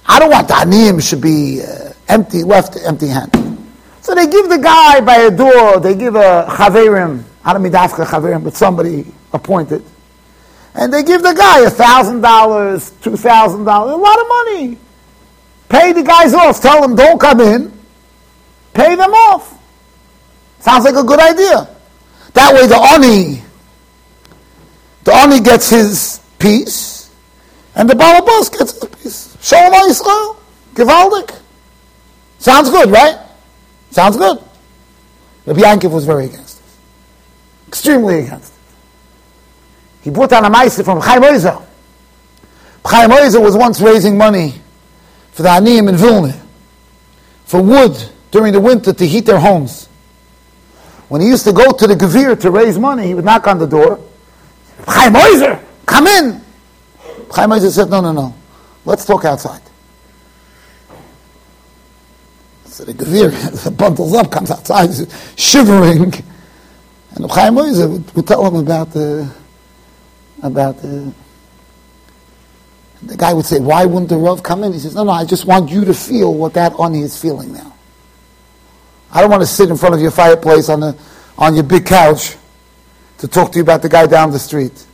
I 0.05 0.19
don't 0.19 0.29
want 0.29 0.47
the 0.47 0.53
aniyim 0.53 1.01
should 1.01 1.21
be 1.21 1.61
uh, 1.63 1.93
empty, 2.07 2.43
left 2.43 2.77
empty-handed. 2.77 3.57
So 4.01 4.13
they 4.15 4.27
give 4.27 4.49
the 4.49 4.57
guy 4.57 5.01
by 5.01 5.17
a 5.17 5.31
door, 5.31 5.79
they 5.79 5.95
give 5.95 6.15
a 6.15 6.45
chaverim, 6.49 7.23
I 7.43 7.53
don't 7.53 7.63
mean 7.63 7.71
dafka 7.71 8.05
chaverim, 8.05 8.43
but 8.43 8.55
somebody 8.55 9.05
appointed. 9.33 9.83
And 10.75 10.93
they 10.93 11.03
give 11.03 11.23
the 11.23 11.33
guy 11.33 11.61
a 11.61 11.69
thousand 11.69 12.21
dollars, 12.21 12.91
two 13.01 13.17
thousand 13.17 13.65
dollars, 13.65 13.93
a 13.93 13.97
lot 13.97 14.19
of 14.19 14.27
money. 14.27 14.77
Pay 15.67 15.93
the 15.93 16.03
guys 16.03 16.33
off. 16.33 16.61
Tell 16.61 16.81
them 16.81 16.95
don't 16.95 17.19
come 17.19 17.41
in. 17.41 17.78
Pay 18.73 18.95
them 18.95 19.11
off. 19.11 19.57
Sounds 20.59 20.85
like 20.85 20.95
a 20.95 21.03
good 21.03 21.19
idea. 21.19 21.67
That 22.33 22.53
way 22.53 22.67
the 22.67 22.75
oni, 22.75 23.41
the 25.03 25.11
oni 25.11 25.39
gets 25.39 25.69
his 25.69 26.21
piece, 26.37 27.09
and 27.75 27.89
the 27.89 27.93
balabas 27.93 28.57
gets 28.57 28.79
his 28.79 28.89
piece. 28.89 29.37
Shalom 29.41 29.89
Yisrael, 29.89 30.37
Givaldik. 30.75 31.39
Sounds 32.37 32.69
good, 32.69 32.89
right? 32.89 33.17
Sounds 33.91 34.17
good. 34.17 34.41
Rabbi 35.45 35.61
Yankiv 35.61 35.91
was 35.91 36.05
very 36.05 36.25
against 36.25 36.59
it. 36.59 36.65
Extremely 37.67 38.19
against 38.19 38.53
it. 38.53 38.59
He 40.03 40.09
brought 40.09 40.29
down 40.29 40.45
a 40.45 40.49
meister 40.49 40.83
from 40.83 41.01
Chaim 41.01 41.21
Oizer. 41.21 41.65
Chaim 42.85 43.09
Oizer 43.09 43.41
was 43.41 43.55
once 43.55 43.81
raising 43.81 44.17
money 44.17 44.53
for 45.31 45.43
the 45.43 45.49
Aniyim 45.49 45.89
in 45.89 45.95
Vilna, 45.95 46.39
for 47.45 47.61
wood 47.61 48.09
during 48.31 48.53
the 48.53 48.59
winter 48.59 48.93
to 48.93 49.05
heat 49.07 49.25
their 49.25 49.39
homes. 49.39 49.87
When 51.09 51.21
he 51.21 51.27
used 51.27 51.43
to 51.45 51.53
go 51.53 51.71
to 51.71 51.87
the 51.87 51.95
Gavir 51.95 52.39
to 52.41 52.51
raise 52.51 52.77
money, 52.77 53.07
he 53.07 53.13
would 53.15 53.25
knock 53.25 53.47
on 53.47 53.57
the 53.57 53.65
door. 53.65 53.99
Chaim 54.87 55.13
Oizer, 55.13 55.61
come 55.85 56.05
in. 56.07 56.41
Chaim 57.31 57.49
Oizer 57.49 57.71
said, 57.71 57.89
no, 57.89 57.99
no, 57.99 58.11
no. 58.11 58.35
Let's 58.85 59.05
talk 59.05 59.25
outside. 59.25 59.61
So 62.65 62.85
the 62.85 62.93
Gavir 62.93 63.77
bundles 63.77 64.13
up, 64.13 64.31
comes 64.31 64.51
outside, 64.51 64.89
shivering. 65.35 66.13
And 67.15 67.31
Chaim 67.31 67.55
Oizer 67.55 67.91
would, 67.91 68.15
would 68.15 68.27
tell 68.27 68.45
him 68.45 68.55
about 68.55 68.91
the, 68.91 69.33
about 70.43 70.77
the, 70.77 71.11
the 73.01 73.17
guy 73.17 73.33
would 73.33 73.45
say, 73.45 73.59
why 73.59 73.85
wouldn't 73.85 74.09
the 74.09 74.17
Rav 74.17 74.43
come 74.43 74.63
in? 74.63 74.73
He 74.73 74.79
says, 74.79 74.93
no, 74.93 75.03
no, 75.03 75.11
I 75.11 75.25
just 75.25 75.45
want 75.45 75.71
you 75.71 75.85
to 75.85 75.93
feel 75.93 76.35
what 76.35 76.53
that 76.53 76.79
Ani 76.79 77.01
is 77.01 77.19
feeling 77.19 77.51
now. 77.51 77.73
I 79.11 79.21
don't 79.21 79.29
want 79.29 79.41
to 79.41 79.47
sit 79.47 79.69
in 79.69 79.77
front 79.77 79.95
of 79.95 80.01
your 80.01 80.11
fireplace 80.11 80.69
on, 80.69 80.79
the, 80.81 80.97
on 81.37 81.55
your 81.55 81.63
big 81.63 81.85
couch 81.85 82.35
to 83.19 83.27
talk 83.27 83.51
to 83.51 83.57
you 83.57 83.63
about 83.63 83.81
the 83.81 83.89
guy 83.89 84.05
down 84.05 84.31
the 84.31 84.39
street. 84.39 84.85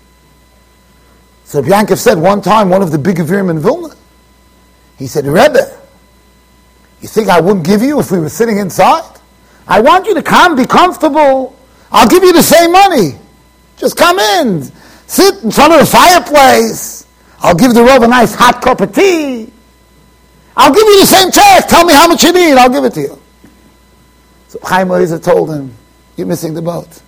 So 1.44 1.62
Yankov 1.62 1.98
said 1.98 2.18
one 2.18 2.42
time, 2.42 2.70
one 2.70 2.82
of 2.82 2.92
the 2.92 2.98
big 2.98 3.18
Gvirim 3.18 3.50
in 3.50 3.60
Vilna, 3.60 3.96
he 4.98 5.08
said, 5.08 5.26
Rebbe, 5.26 5.80
you 7.02 7.08
think 7.08 7.30
I 7.30 7.40
wouldn't 7.40 7.66
give 7.66 7.82
you 7.82 8.00
if 8.00 8.12
we 8.12 8.20
were 8.20 8.30
sitting 8.30 8.58
inside? 8.58 9.20
I 9.68 9.82
want 9.82 10.08
you 10.08 10.14
to 10.16 10.24
come, 10.24 10.56
be 10.56 10.66
comfortable. 10.66 11.56
I'll 11.92 12.08
give 12.08 12.24
you 12.24 12.34
the 12.34 12.44
same 12.44 12.72
money. 12.72 13.20
Just 13.78 13.98
come 13.98 14.18
in, 14.18 14.64
sit 15.08 15.44
in 15.44 15.52
front 15.52 15.74
of 15.74 15.80
the 15.80 15.86
fireplace. 15.86 17.06
I'll 17.40 17.56
give 17.56 17.74
the 17.74 17.84
Rav 17.84 18.02
a 18.02 18.08
nice 18.08 18.34
hot 18.34 18.62
cup 18.62 18.82
of 18.82 18.94
tea. 18.94 19.52
I'll 20.58 20.74
give 20.74 20.84
you 20.84 21.00
the 21.02 21.06
same 21.06 21.32
check. 21.32 21.68
Tell 21.68 21.86
me 21.86 21.94
how 21.94 22.08
much 22.08 22.24
you 22.24 22.32
need. 22.32 22.54
I'll 22.54 22.70
give 22.70 22.86
it 22.86 22.94
to 22.94 23.02
you. 23.02 23.22
So 24.56 24.68
Chaim 24.68 24.88
Oizer 24.88 25.22
told 25.22 25.50
him, 25.50 25.74
You're 26.16 26.28
missing 26.28 26.54
the 26.54 26.62
boat. 26.62 27.02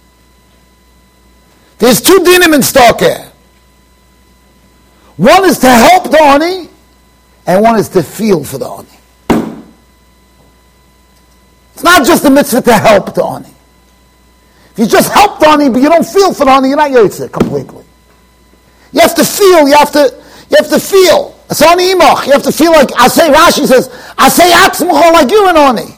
There's 1.79 2.01
two 2.01 2.17
dinim 2.19 2.53
in 2.53 2.61
Stalker. 2.61 3.31
One 5.15 5.45
is 5.45 5.59
to 5.59 5.69
help 5.69 6.11
the 6.11 6.19
Oni, 6.19 6.69
and 7.45 7.63
one 7.63 7.79
is 7.79 7.89
to 7.89 8.03
feel 8.03 8.43
for 8.43 8.57
the 8.57 8.67
Oni. 8.67 8.87
It's 11.73 11.83
not 11.83 12.05
just 12.05 12.25
a 12.25 12.29
mitzvah 12.29 12.63
to 12.63 12.73
help 12.73 13.15
the 13.15 13.23
Oni. 13.23 13.49
If 14.71 14.79
you 14.79 14.87
just 14.87 15.11
help 15.11 15.39
the 15.39 15.47
Ani, 15.47 15.69
but 15.69 15.81
you 15.81 15.89
don't 15.89 16.05
feel 16.05 16.33
for 16.33 16.45
the 16.45 16.51
Ani, 16.51 16.69
you're 16.69 16.77
not 16.77 16.91
Yitzhak 16.91 17.31
completely. 17.31 17.85
You 18.91 19.01
have 19.01 19.15
to 19.15 19.23
feel, 19.23 19.67
you 19.67 19.75
have 19.75 19.91
to, 19.91 20.23
you 20.49 20.57
have 20.57 20.69
to 20.69 20.79
feel. 20.79 21.39
It's 21.49 21.61
Ani 21.61 21.93
Imach. 21.93 22.25
You 22.25 22.33
have 22.33 22.43
to 22.43 22.51
feel 22.51 22.71
like, 22.71 22.89
I 22.97 23.07
say, 23.07 23.29
Rashi 23.29 23.65
says, 23.65 23.89
I 24.17 24.27
say 24.27 24.51
Atzmucho 24.51 25.13
like 25.13 25.31
you're 25.31 25.49
an 25.49 25.57
Ani. 25.57 25.96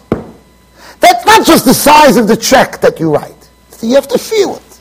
That's 1.00 1.26
not 1.26 1.46
just 1.46 1.66
the 1.66 1.74
size 1.74 2.18
of 2.18 2.28
the 2.28 2.36
check 2.38 2.82
that 2.82 3.00
you 3.00 3.14
write. 3.14 3.36
You 3.82 3.96
have 3.96 4.08
to 4.10 4.18
feel 4.18 4.56
it. 4.58 4.80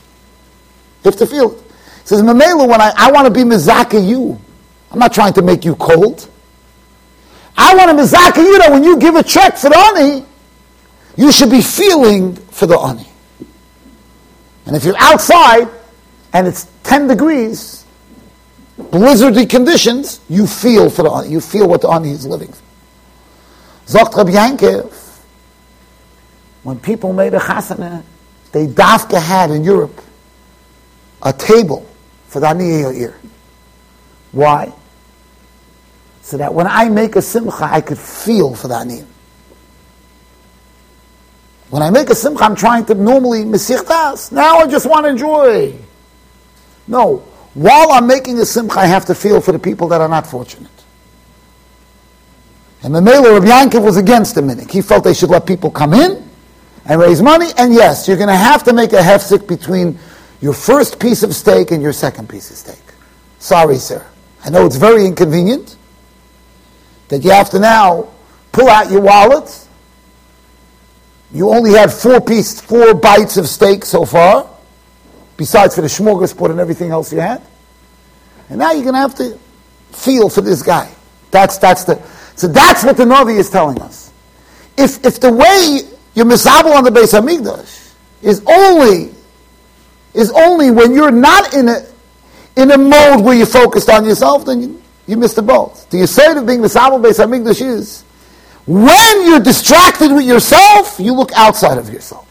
You 1.03 1.11
have 1.11 1.17
to 1.17 1.25
feel 1.25 1.53
it. 1.53 1.63
He 2.01 2.07
says, 2.07 2.21
Mamela, 2.21 2.67
when 2.67 2.81
I, 2.81 2.91
I 2.97 3.11
want 3.11 3.27
to 3.27 3.33
be 3.33 3.41
Mizaka 3.41 4.05
you, 4.05 4.39
I'm 4.91 4.99
not 4.99 5.13
trying 5.13 5.33
to 5.33 5.41
make 5.41 5.63
you 5.63 5.75
cold. 5.75 6.29
I 7.55 7.75
want 7.75 7.97
to 7.97 8.03
Mizaka 8.03 8.37
you 8.37 8.57
that 8.59 8.71
when 8.71 8.83
you 8.83 8.99
give 8.99 9.15
a 9.15 9.23
check 9.23 9.57
for 9.57 9.69
the 9.69 9.77
Ani, 9.77 10.25
you 11.15 11.31
should 11.31 11.51
be 11.51 11.61
feeling 11.61 12.35
for 12.35 12.65
the 12.65 12.77
Ani. 12.77 13.07
And 14.65 14.75
if 14.75 14.83
you're 14.83 14.97
outside 14.97 15.67
and 16.33 16.47
it's 16.47 16.67
10 16.83 17.07
degrees, 17.07 17.85
blizzardy 18.77 19.49
conditions, 19.49 20.19
you 20.29 20.45
feel 20.47 20.89
for 20.89 21.03
the 21.03 21.11
Ani. 21.11 21.29
You 21.29 21.41
feel 21.41 21.67
what 21.67 21.81
the 21.81 21.89
Ani 21.89 22.11
is 22.11 22.25
living. 22.25 22.53
Zogt 23.85 24.15
Rabbi 24.15 24.31
Yankiv, 24.31 25.08
when 26.69 26.79
people 26.79 27.13
made 27.13 27.33
a 27.33 27.39
chasana, 27.39 28.03
they 28.51 28.67
dafka 28.67 29.19
had 29.19 29.49
in 29.49 29.63
Europe 29.63 29.99
a 31.23 31.33
table 31.33 31.83
for 32.27 32.39
the 32.39 32.45
aniyah 32.45 32.95
ear. 32.95 33.19
Why? 34.31 34.71
So 36.21 36.37
that 36.37 36.53
when 36.53 36.67
I 36.67 36.87
make 36.89 37.15
a 37.15 37.23
simcha, 37.23 37.63
I 37.63 37.81
could 37.81 37.97
feel 37.97 38.53
for 38.53 38.67
the 38.67 38.75
aniyah. 38.75 39.07
When 41.71 41.81
I 41.81 41.89
make 41.89 42.11
a 42.11 42.15
simcha, 42.15 42.43
I'm 42.43 42.55
trying 42.55 42.85
to 42.85 42.93
normally 42.93 43.39
mesichtas. 43.45 44.31
Now 44.31 44.59
I 44.59 44.67
just 44.67 44.87
want 44.87 45.07
to 45.07 45.09
enjoy. 45.09 45.73
No. 46.87 47.23
While 47.55 47.93
I'm 47.93 48.05
making 48.05 48.37
a 48.37 48.45
simcha, 48.45 48.79
I 48.79 48.85
have 48.85 49.05
to 49.05 49.15
feel 49.15 49.41
for 49.41 49.53
the 49.53 49.59
people 49.59 49.87
that 49.87 50.01
are 50.01 50.07
not 50.07 50.27
fortunate. 50.27 50.69
And 52.83 52.93
the 52.93 53.01
Mela 53.01 53.37
of 53.37 53.43
Yankiv 53.43 53.83
was 53.83 53.97
against 53.97 54.35
the 54.35 54.41
minik. 54.41 54.69
He 54.69 54.83
felt 54.83 55.03
they 55.03 55.15
should 55.15 55.31
let 55.31 55.47
people 55.47 55.71
come 55.71 55.95
in 55.95 56.28
and 56.89 56.99
raise 56.99 57.21
money. 57.21 57.47
And 57.55 57.73
yes, 57.73 58.07
you're 58.07 58.17
going 58.17 58.29
to 58.29 58.35
have 58.35 58.63
to 58.63 58.73
make 58.73 58.91
a 58.91 58.97
hefsek 58.97 59.47
between 59.47 59.97
your 60.41 60.53
first 60.53 60.99
piece 60.99 61.23
of 61.23 61.33
steak 61.35 61.71
and 61.71 61.81
your 61.81 61.93
second 61.93 62.27
piece 62.27 62.49
of 62.49 62.57
steak. 62.57 62.81
Sorry, 63.37 63.77
sir. 63.77 64.05
I 64.43 64.49
know 64.49 64.65
it's 64.65 64.75
very 64.75 65.05
inconvenient 65.05 65.77
that 67.09 67.23
you 67.23 67.29
have 67.29 67.51
to 67.51 67.59
now 67.59 68.09
pull 68.51 68.67
out 68.67 68.91
your 68.91 69.01
wallet. 69.01 69.67
You 71.31 71.49
only 71.49 71.71
had 71.71 71.93
four 71.93 72.19
piece, 72.19 72.59
four 72.59 72.95
bites 72.95 73.37
of 73.37 73.47
steak 73.47 73.85
so 73.85 74.03
far, 74.03 74.49
besides 75.37 75.75
for 75.75 75.81
the 75.81 75.87
smorgasbord 75.87 76.49
and 76.49 76.59
everything 76.59 76.89
else 76.89 77.13
you 77.13 77.19
had. 77.19 77.41
And 78.49 78.57
now 78.57 78.71
you're 78.71 78.83
going 78.83 78.95
to 78.95 78.99
have 78.99 79.15
to 79.15 79.37
feel 79.91 80.27
for 80.27 80.41
this 80.41 80.63
guy. 80.63 80.91
That's, 81.29 81.59
that's 81.59 81.83
the, 81.83 82.01
so 82.35 82.47
that's 82.47 82.83
what 82.83 82.97
the 82.97 83.05
Navi 83.05 83.37
is 83.37 83.51
telling 83.51 83.79
us. 83.79 84.11
If, 84.75 85.05
if 85.05 85.19
the 85.19 85.31
way 85.31 85.81
your 86.15 86.25
misabel 86.25 86.75
on 86.75 86.83
the 86.83 86.89
Beis 86.89 87.13
Hamikdash 87.17 87.93
is 88.21 88.43
only 88.47 89.13
is 90.13 90.31
only 90.31 90.71
when 90.71 90.93
you're 90.93 91.11
not 91.11 91.53
in 91.53 91.69
a 91.69 91.85
in 92.55 92.71
a 92.71 92.77
mode 92.77 93.23
where 93.23 93.35
you're 93.35 93.45
focused 93.45 93.89
on 93.89 94.05
yourself, 94.05 94.45
then 94.45 94.61
you, 94.61 94.81
you 95.07 95.17
miss 95.17 95.33
the 95.33 95.41
boat. 95.41 95.85
The 95.91 96.01
aside 96.01 96.37
of 96.37 96.45
being 96.45 96.59
misabel 96.59 97.01
Beis 97.01 97.23
Hamikdash 97.23 97.61
is 97.61 98.03
when 98.65 99.25
you're 99.25 99.39
distracted 99.39 100.13
with 100.13 100.25
yourself, 100.25 100.99
you 100.99 101.13
look 101.13 101.31
outside 101.33 101.77
of 101.77 101.89
yourself. 101.89 102.25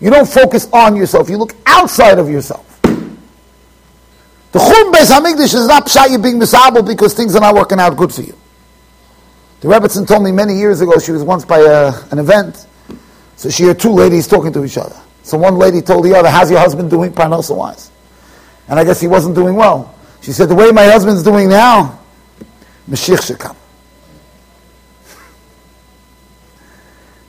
You 0.00 0.10
don't 0.10 0.28
focus 0.28 0.68
on 0.72 0.96
yourself. 0.96 1.30
You 1.30 1.38
look 1.38 1.54
outside 1.64 2.18
of 2.18 2.28
yourself. 2.28 2.80
The 2.82 4.58
Chum 4.58 4.92
Beis 4.92 5.10
Hamikdash 5.10 5.54
is 5.54 5.66
not 5.66 5.86
pshat 5.86 6.10
you 6.10 6.18
being 6.18 6.38
misabel 6.38 6.86
because 6.86 7.14
things 7.14 7.34
are 7.34 7.40
not 7.40 7.54
working 7.54 7.78
out 7.78 7.96
good 7.96 8.12
for 8.12 8.22
you. 8.22 8.34
The 9.60 9.68
Rebbetzin 9.68 10.06
told 10.06 10.22
me 10.22 10.32
many 10.32 10.54
years 10.54 10.80
ago, 10.80 10.98
she 10.98 11.12
was 11.12 11.22
once 11.22 11.44
by 11.44 11.58
a, 11.58 11.92
an 12.10 12.18
event, 12.18 12.66
so 13.36 13.50
she 13.50 13.64
heard 13.64 13.78
two 13.78 13.92
ladies 13.92 14.26
talking 14.26 14.52
to 14.54 14.64
each 14.64 14.78
other. 14.78 14.96
So 15.22 15.36
one 15.38 15.56
lady 15.56 15.82
told 15.82 16.04
the 16.04 16.14
other, 16.16 16.30
how's 16.30 16.50
your 16.50 16.60
husband 16.60 16.90
doing, 16.90 17.12
parnosa 17.12 17.54
wise? 17.54 17.90
And 18.68 18.80
I 18.80 18.84
guess 18.84 19.00
he 19.00 19.06
wasn't 19.06 19.34
doing 19.34 19.54
well. 19.54 19.94
She 20.22 20.32
said, 20.32 20.48
the 20.48 20.54
way 20.54 20.72
my 20.72 20.86
husband's 20.86 21.22
doing 21.22 21.48
now, 21.48 22.00
Mashiach 22.88 23.26
should 23.26 23.38
come. 23.38 23.56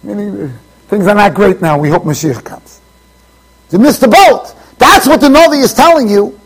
Meaning, 0.04 0.54
things 0.88 1.06
are 1.08 1.16
not 1.16 1.34
great 1.34 1.62
now, 1.62 1.78
we 1.78 1.90
hope 1.90 2.04
Mashiach 2.04 2.44
comes. 2.44 2.82
You 3.72 3.80
missed 3.80 4.02
the 4.02 4.08
boat. 4.08 4.56
That's 4.78 5.08
what 5.08 5.20
the 5.20 5.30
Novi 5.30 5.58
is 5.58 5.74
telling 5.74 6.08
you. 6.10 6.40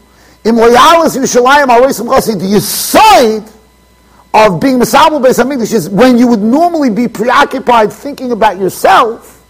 In 0.43 0.55
loyalis 0.55 1.15
Yushalayim 1.17 1.67
Aroisim 1.67 2.07
Chasi, 2.07 2.39
the 2.39 2.59
side 2.59 3.43
of 4.33 4.59
being 4.59 4.79
Masabal 4.79 5.21
Beis 5.21 5.43
HaMikdash 5.43 5.73
is 5.73 5.89
when 5.89 6.17
you 6.17 6.27
would 6.27 6.41
normally 6.41 6.89
be 6.89 7.07
preoccupied 7.07 7.93
thinking 7.93 8.31
about 8.31 8.57
yourself, 8.57 9.40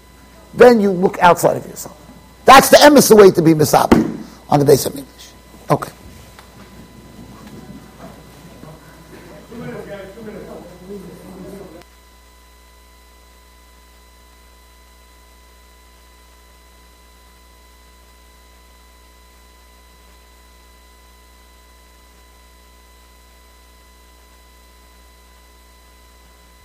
then 0.54 0.80
you 0.80 0.92
look 0.92 1.18
outside 1.20 1.58
of 1.58 1.66
yourself. 1.66 1.98
That's 2.46 2.70
the 2.70 2.78
emes 2.78 3.16
way 3.16 3.32
to 3.32 3.42
be 3.42 3.54
Masabal 3.54 4.18
on 4.50 4.60
the 4.60 4.66
Beis 4.66 4.88
HaMikdash. 4.88 5.32
Okay. 5.70 5.92